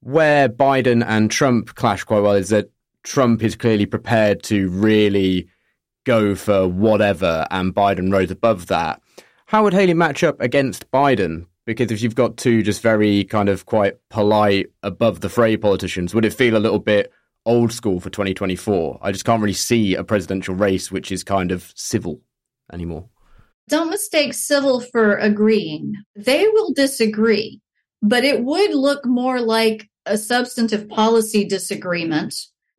where 0.00 0.48
Biden 0.48 1.04
and 1.06 1.30
Trump 1.30 1.74
clash 1.74 2.04
quite 2.04 2.20
well 2.20 2.34
is 2.34 2.50
that 2.50 2.70
Trump 3.02 3.42
is 3.42 3.56
clearly 3.56 3.86
prepared 3.86 4.42
to 4.44 4.68
really 4.70 5.48
go 6.04 6.34
for 6.34 6.68
whatever, 6.68 7.46
and 7.50 7.74
Biden 7.74 8.12
rose 8.12 8.30
above 8.30 8.66
that. 8.66 9.00
How 9.46 9.64
would 9.64 9.72
Haley 9.72 9.94
match 9.94 10.22
up 10.22 10.40
against 10.40 10.90
Biden? 10.90 11.46
Because 11.64 11.90
if 11.90 12.02
you've 12.02 12.14
got 12.14 12.36
two 12.36 12.62
just 12.62 12.82
very 12.82 13.24
kind 13.24 13.48
of 13.48 13.64
quite 13.66 13.94
polite, 14.10 14.66
above 14.82 15.20
the 15.20 15.30
fray 15.30 15.56
politicians, 15.56 16.14
would 16.14 16.24
it 16.24 16.34
feel 16.34 16.56
a 16.56 16.58
little 16.58 16.78
bit 16.78 17.10
old 17.46 17.72
school 17.72 18.00
for 18.00 18.10
2024? 18.10 18.98
I 19.00 19.12
just 19.12 19.24
can't 19.24 19.40
really 19.40 19.54
see 19.54 19.94
a 19.94 20.04
presidential 20.04 20.54
race 20.54 20.92
which 20.92 21.10
is 21.10 21.24
kind 21.24 21.50
of 21.50 21.72
civil 21.74 22.20
anymore. 22.70 23.08
Don't 23.68 23.90
mistake 23.90 24.34
civil 24.34 24.80
for 24.80 25.16
agreeing. 25.16 25.94
They 26.14 26.46
will 26.48 26.72
disagree, 26.74 27.60
but 28.02 28.24
it 28.24 28.44
would 28.44 28.74
look 28.74 29.06
more 29.06 29.40
like 29.40 29.88
a 30.06 30.18
substantive 30.18 30.88
policy 30.88 31.44
disagreement. 31.44 32.34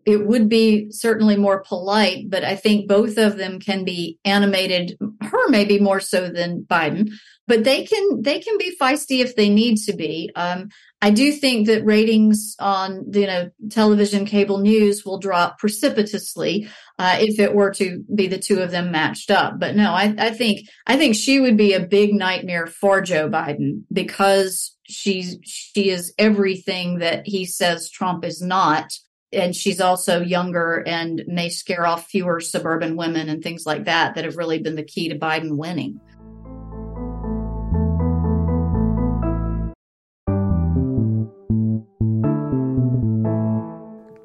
It 0.06 0.28
would 0.28 0.48
be 0.48 0.92
certainly 0.92 1.36
more 1.36 1.64
polite, 1.64 2.30
but 2.30 2.44
I 2.44 2.56
think 2.56 2.88
both 2.88 3.18
of 3.18 3.38
them 3.38 3.60
can 3.60 3.84
be 3.84 4.20
animated, 4.24 4.96
her 5.36 5.50
maybe 5.50 5.80
more 5.80 6.00
so 6.00 6.30
than 6.30 6.64
Biden, 6.64 7.12
but 7.48 7.64
they 7.64 7.84
can 7.86 8.22
they 8.22 8.40
can 8.40 8.58
be 8.58 8.76
feisty 8.80 9.20
if 9.20 9.36
they 9.36 9.50
need 9.50 9.78
to 9.78 9.94
be. 9.94 10.32
Um, 10.36 10.70
I 11.02 11.12
do 11.12 11.32
think 11.32 11.68
that 11.68 11.86
ratings 11.86 12.56
on 12.60 13.06
you 13.14 13.28
know 13.28 13.50
television 13.70 14.26
cable 14.26 14.58
news 14.58 15.06
will 15.06 15.20
drop 15.20 15.60
precipitously 15.60 16.68
uh, 16.98 17.18
if 17.20 17.40
it 17.40 17.54
were 17.54 17.72
to 17.72 18.04
be 18.14 18.28
the 18.28 18.40
two 18.40 18.62
of 18.62 18.72
them 18.72 18.92
matched 18.92 19.30
up. 19.30 19.60
But 19.60 19.76
no, 19.76 19.92
I, 19.92 20.16
I 20.18 20.32
think 20.32 20.68
I 20.88 20.98
think 20.98 21.16
she 21.16 21.40
would 21.40 21.58
be 21.58 21.74
a 21.74 21.80
big 21.80 22.14
nightmare 22.14 22.68
for 22.68 23.02
Joe 23.02 23.30
Biden 23.30 23.84
because 23.92 24.76
she's 24.84 25.38
she 25.44 25.90
is 25.90 26.14
everything 26.18 27.00
that 27.00 27.24
he 27.26 27.46
says 27.46 27.90
Trump 27.90 28.24
is 28.26 28.42
not. 28.42 28.92
And 29.36 29.56
she's 29.56 29.82
also 29.82 30.22
younger 30.22 30.84
and 30.88 31.24
may 31.28 31.50
scare 31.50 31.86
off 31.86 32.08
fewer 32.08 32.40
suburban 32.40 32.96
women 32.96 33.30
and 33.30 33.44
things 33.44 33.66
like 33.66 33.86
that 33.86 34.16
that 34.16 34.24
have 34.24 34.38
really 34.38 34.60
been 34.60 34.76
the 34.76 34.84
key 34.84 35.10
to 35.10 35.20
Biden 35.20 35.58
winning. 35.58 36.00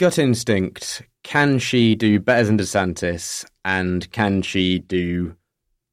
gut 0.00 0.18
instinct, 0.18 1.02
can 1.22 1.58
she 1.58 1.94
do 1.94 2.18
better 2.18 2.44
than 2.44 2.56
DeSantis? 2.56 3.44
And 3.66 4.10
can 4.12 4.40
she 4.40 4.78
do 4.78 5.36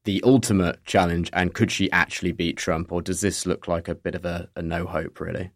the 0.04 0.22
ultimate 0.24 0.82
challenge? 0.86 1.28
And 1.34 1.52
could 1.52 1.70
she 1.70 1.92
actually 1.92 2.32
beat 2.32 2.56
Trump? 2.56 2.90
Or 2.90 3.02
does 3.02 3.20
this 3.20 3.44
look 3.44 3.68
like 3.68 3.86
a 3.86 3.94
bit 3.94 4.14
of 4.14 4.24
a, 4.24 4.48
a 4.56 4.62
no 4.62 4.86
hope, 4.86 5.20
really? 5.20 5.50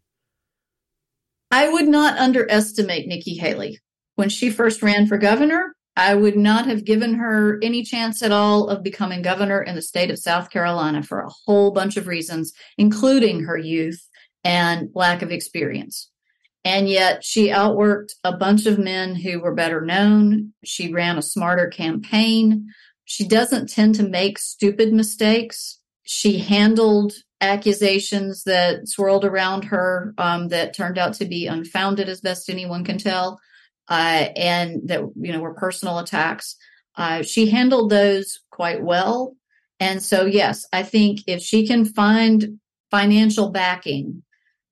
I 1.53 1.69
would 1.69 1.87
not 1.87 2.17
underestimate 2.17 3.07
Nikki 3.07 3.35
Haley. 3.35 3.79
When 4.15 4.31
she 4.31 4.49
first 4.49 4.83
ran 4.83 5.07
for 5.07 5.19
governor, 5.19 5.77
I 5.95 6.15
would 6.15 6.35
not 6.35 6.65
have 6.65 6.87
given 6.87 7.17
her 7.17 7.61
any 7.63 7.83
chance 7.83 8.23
at 8.23 8.33
all 8.33 8.69
of 8.69 8.83
becoming 8.83 9.21
governor 9.21 9.63
in 9.63 9.75
the 9.75 9.83
state 9.83 10.11
of 10.11 10.19
South 10.19 10.49
Carolina 10.49 11.03
for 11.03 11.21
a 11.21 11.31
whole 11.45 11.71
bunch 11.71 11.99
of 11.99 12.07
reasons, 12.07 12.55
including 12.79 13.45
her 13.45 13.59
youth 13.59 14.09
and 14.43 14.89
lack 14.95 15.21
of 15.21 15.31
experience. 15.31 16.11
And 16.65 16.89
yet 16.89 17.23
she 17.23 17.49
outworked 17.49 18.13
a 18.25 18.35
bunch 18.35 18.65
of 18.65 18.79
men 18.79 19.15
who 19.15 19.39
were 19.39 19.55
better 19.55 19.83
known. 19.83 20.55
She 20.65 20.91
ran 20.91 21.19
a 21.19 21.23
smarter 21.23 21.69
campaign. 21.69 22.69
She 23.05 23.29
doesn't 23.29 23.69
tend 23.69 23.97
to 23.97 24.09
make 24.09 24.39
stupid 24.39 24.91
mistakes. 24.95 25.81
She 26.03 26.39
handled 26.39 27.13
accusations 27.43 28.45
that 28.45 28.89
swirled 28.89 29.25
around 29.25 29.65
her 29.65 30.15
um, 30.17 30.49
that 30.49 30.75
turned 30.75 30.97
out 30.97 31.15
to 31.15 31.27
be 31.27 31.47
unfounded, 31.47 32.09
as 32.09 32.21
best 32.23 32.49
anyone 32.49 32.85
can 32.85 32.97
tell, 32.97 33.39
uh, 33.89 34.29
and 34.37 34.81
that 34.89 35.01
you 35.17 35.33
know 35.33 35.41
were 35.41 35.55
personal 35.55 35.99
attacks. 35.99 36.57
Uh, 36.97 37.23
she 37.23 37.51
handled 37.51 37.91
those 37.91 38.41
quite 38.51 38.83
well, 38.83 39.37
and 39.79 40.03
so 40.03 40.25
yes, 40.25 40.67
I 40.73 40.83
think 40.83 41.21
if 41.27 41.43
she 41.43 41.67
can 41.67 41.85
find 41.85 42.59
financial 42.91 43.51
backing 43.51 44.23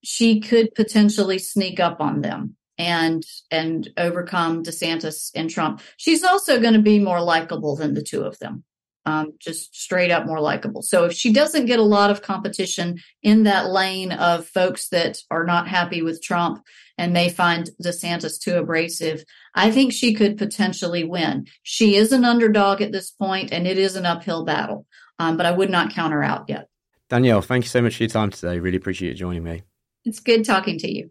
she 0.03 0.41
could 0.41 0.75
potentially 0.75 1.39
sneak 1.39 1.81
up 1.81 2.01
on 2.01 2.21
them 2.23 2.57
and 2.79 3.25
and 3.51 3.91
overcome 3.97 4.63
DeSantis 4.63 5.31
and 5.35 5.51
Trump. 5.51 5.83
She's 5.97 6.25
also 6.25 6.61
going 6.61 6.75
to 6.75 6.81
be 6.81 6.99
more 6.99 7.21
likable 7.21 7.77
than 7.77 7.95
the 7.95 8.03
two 8.03 8.23
of 8.23 8.39
them. 8.39 8.65
Um, 9.07 9.33
just 9.39 9.75
straight 9.75 10.11
up 10.11 10.27
more 10.27 10.41
likable. 10.41 10.83
So 10.83 11.07
if 11.07 11.15
she 11.15 11.33
doesn't 11.33 11.65
get 11.65 11.79
a 11.79 11.83
lot 11.83 12.11
of 12.11 12.21
competition 12.21 12.99
in 13.23 13.45
that 13.45 13.71
lane 13.71 14.13
of 14.13 14.47
folks 14.47 14.89
that 14.91 15.19
are 15.31 15.45
not 15.45 15.69
happy 15.69 16.03
with 16.03 16.23
Trump 16.23 16.63
and 16.99 17.15
may 17.15 17.31
find 17.31 17.71
DeSantis 17.83 18.39
too 18.39 18.57
abrasive, 18.59 19.25
I 19.55 19.71
think 19.71 19.95
she 19.95 20.13
could 20.13 20.37
potentially 20.37 21.05
win. 21.05 21.47
She 21.63 21.97
is 21.97 22.13
an 22.13 22.27
underdog 22.27 22.83
at 22.83 22.93
this 22.93 23.11
point, 23.11 23.53
and 23.53 23.67
it 23.67 23.79
is 23.79 23.97
an 23.97 24.05
uphill 24.05 24.45
battle. 24.45 24.87
Um, 25.19 25.39
but 25.39 25.47
I 25.47 25.51
would 25.51 25.71
not 25.71 25.95
count 25.95 26.13
her 26.13 26.23
out 26.23 26.45
yet. 26.49 26.69
Danielle, 27.09 27.43
thank 27.43 27.65
you 27.65 27.69
so 27.69 27.83
much 27.83 27.97
for 27.97 28.03
your 28.03 28.11
time 28.11 28.31
today. 28.31 28.61
Really 28.61 28.77
appreciate 28.77 29.11
you 29.11 29.15
joining 29.15 29.43
me. 29.43 29.63
It's 30.05 30.21
good 30.21 30.45
talking 30.45 30.79
to 30.79 30.91
you. 30.91 31.11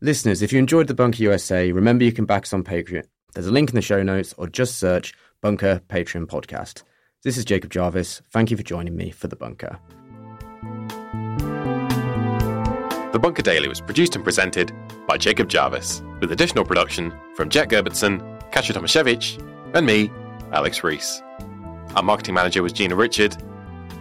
Listeners, 0.00 0.42
if 0.42 0.52
you 0.52 0.58
enjoyed 0.58 0.86
the 0.86 0.94
Bunker 0.94 1.22
USA, 1.22 1.72
remember 1.72 2.04
you 2.04 2.12
can 2.12 2.24
back 2.24 2.42
us 2.42 2.52
on 2.52 2.62
Patreon. 2.62 3.04
There's 3.34 3.46
a 3.46 3.52
link 3.52 3.70
in 3.70 3.74
the 3.74 3.82
show 3.82 4.02
notes 4.02 4.34
or 4.38 4.48
just 4.48 4.78
search 4.78 5.14
Bunker 5.40 5.80
Patreon 5.88 6.26
Podcast. 6.26 6.82
This 7.24 7.38
is 7.38 7.46
Jacob 7.46 7.70
Jarvis. 7.70 8.20
Thank 8.32 8.50
you 8.50 8.56
for 8.58 8.62
joining 8.62 8.94
me 8.96 9.10
for 9.10 9.28
The 9.28 9.36
Bunker. 9.36 9.78
The 13.12 13.18
Bunker 13.18 13.40
Daily 13.40 13.66
was 13.66 13.80
produced 13.80 14.14
and 14.14 14.22
presented 14.22 14.74
by 15.08 15.16
Jacob 15.16 15.48
Jarvis, 15.48 16.02
with 16.20 16.32
additional 16.32 16.66
production 16.66 17.18
from 17.34 17.48
Jet 17.48 17.70
Gerbertson, 17.70 18.20
Kasia 18.52 18.74
Tomasiewicz, 18.74 19.42
and 19.74 19.86
me, 19.86 20.12
Alex 20.52 20.84
Rees. 20.84 21.22
Our 21.96 22.02
marketing 22.02 22.34
manager 22.34 22.62
was 22.62 22.74
Gina 22.74 22.94
Richard. 22.94 23.42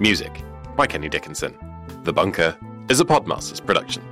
Music 0.02 0.44
by 0.76 0.86
Kenny 0.86 1.08
Dickinson. 1.08 1.58
The 2.04 2.12
Bunker 2.12 2.58
is 2.90 3.00
a 3.00 3.06
Podmasters 3.06 3.66
production. 3.66 4.04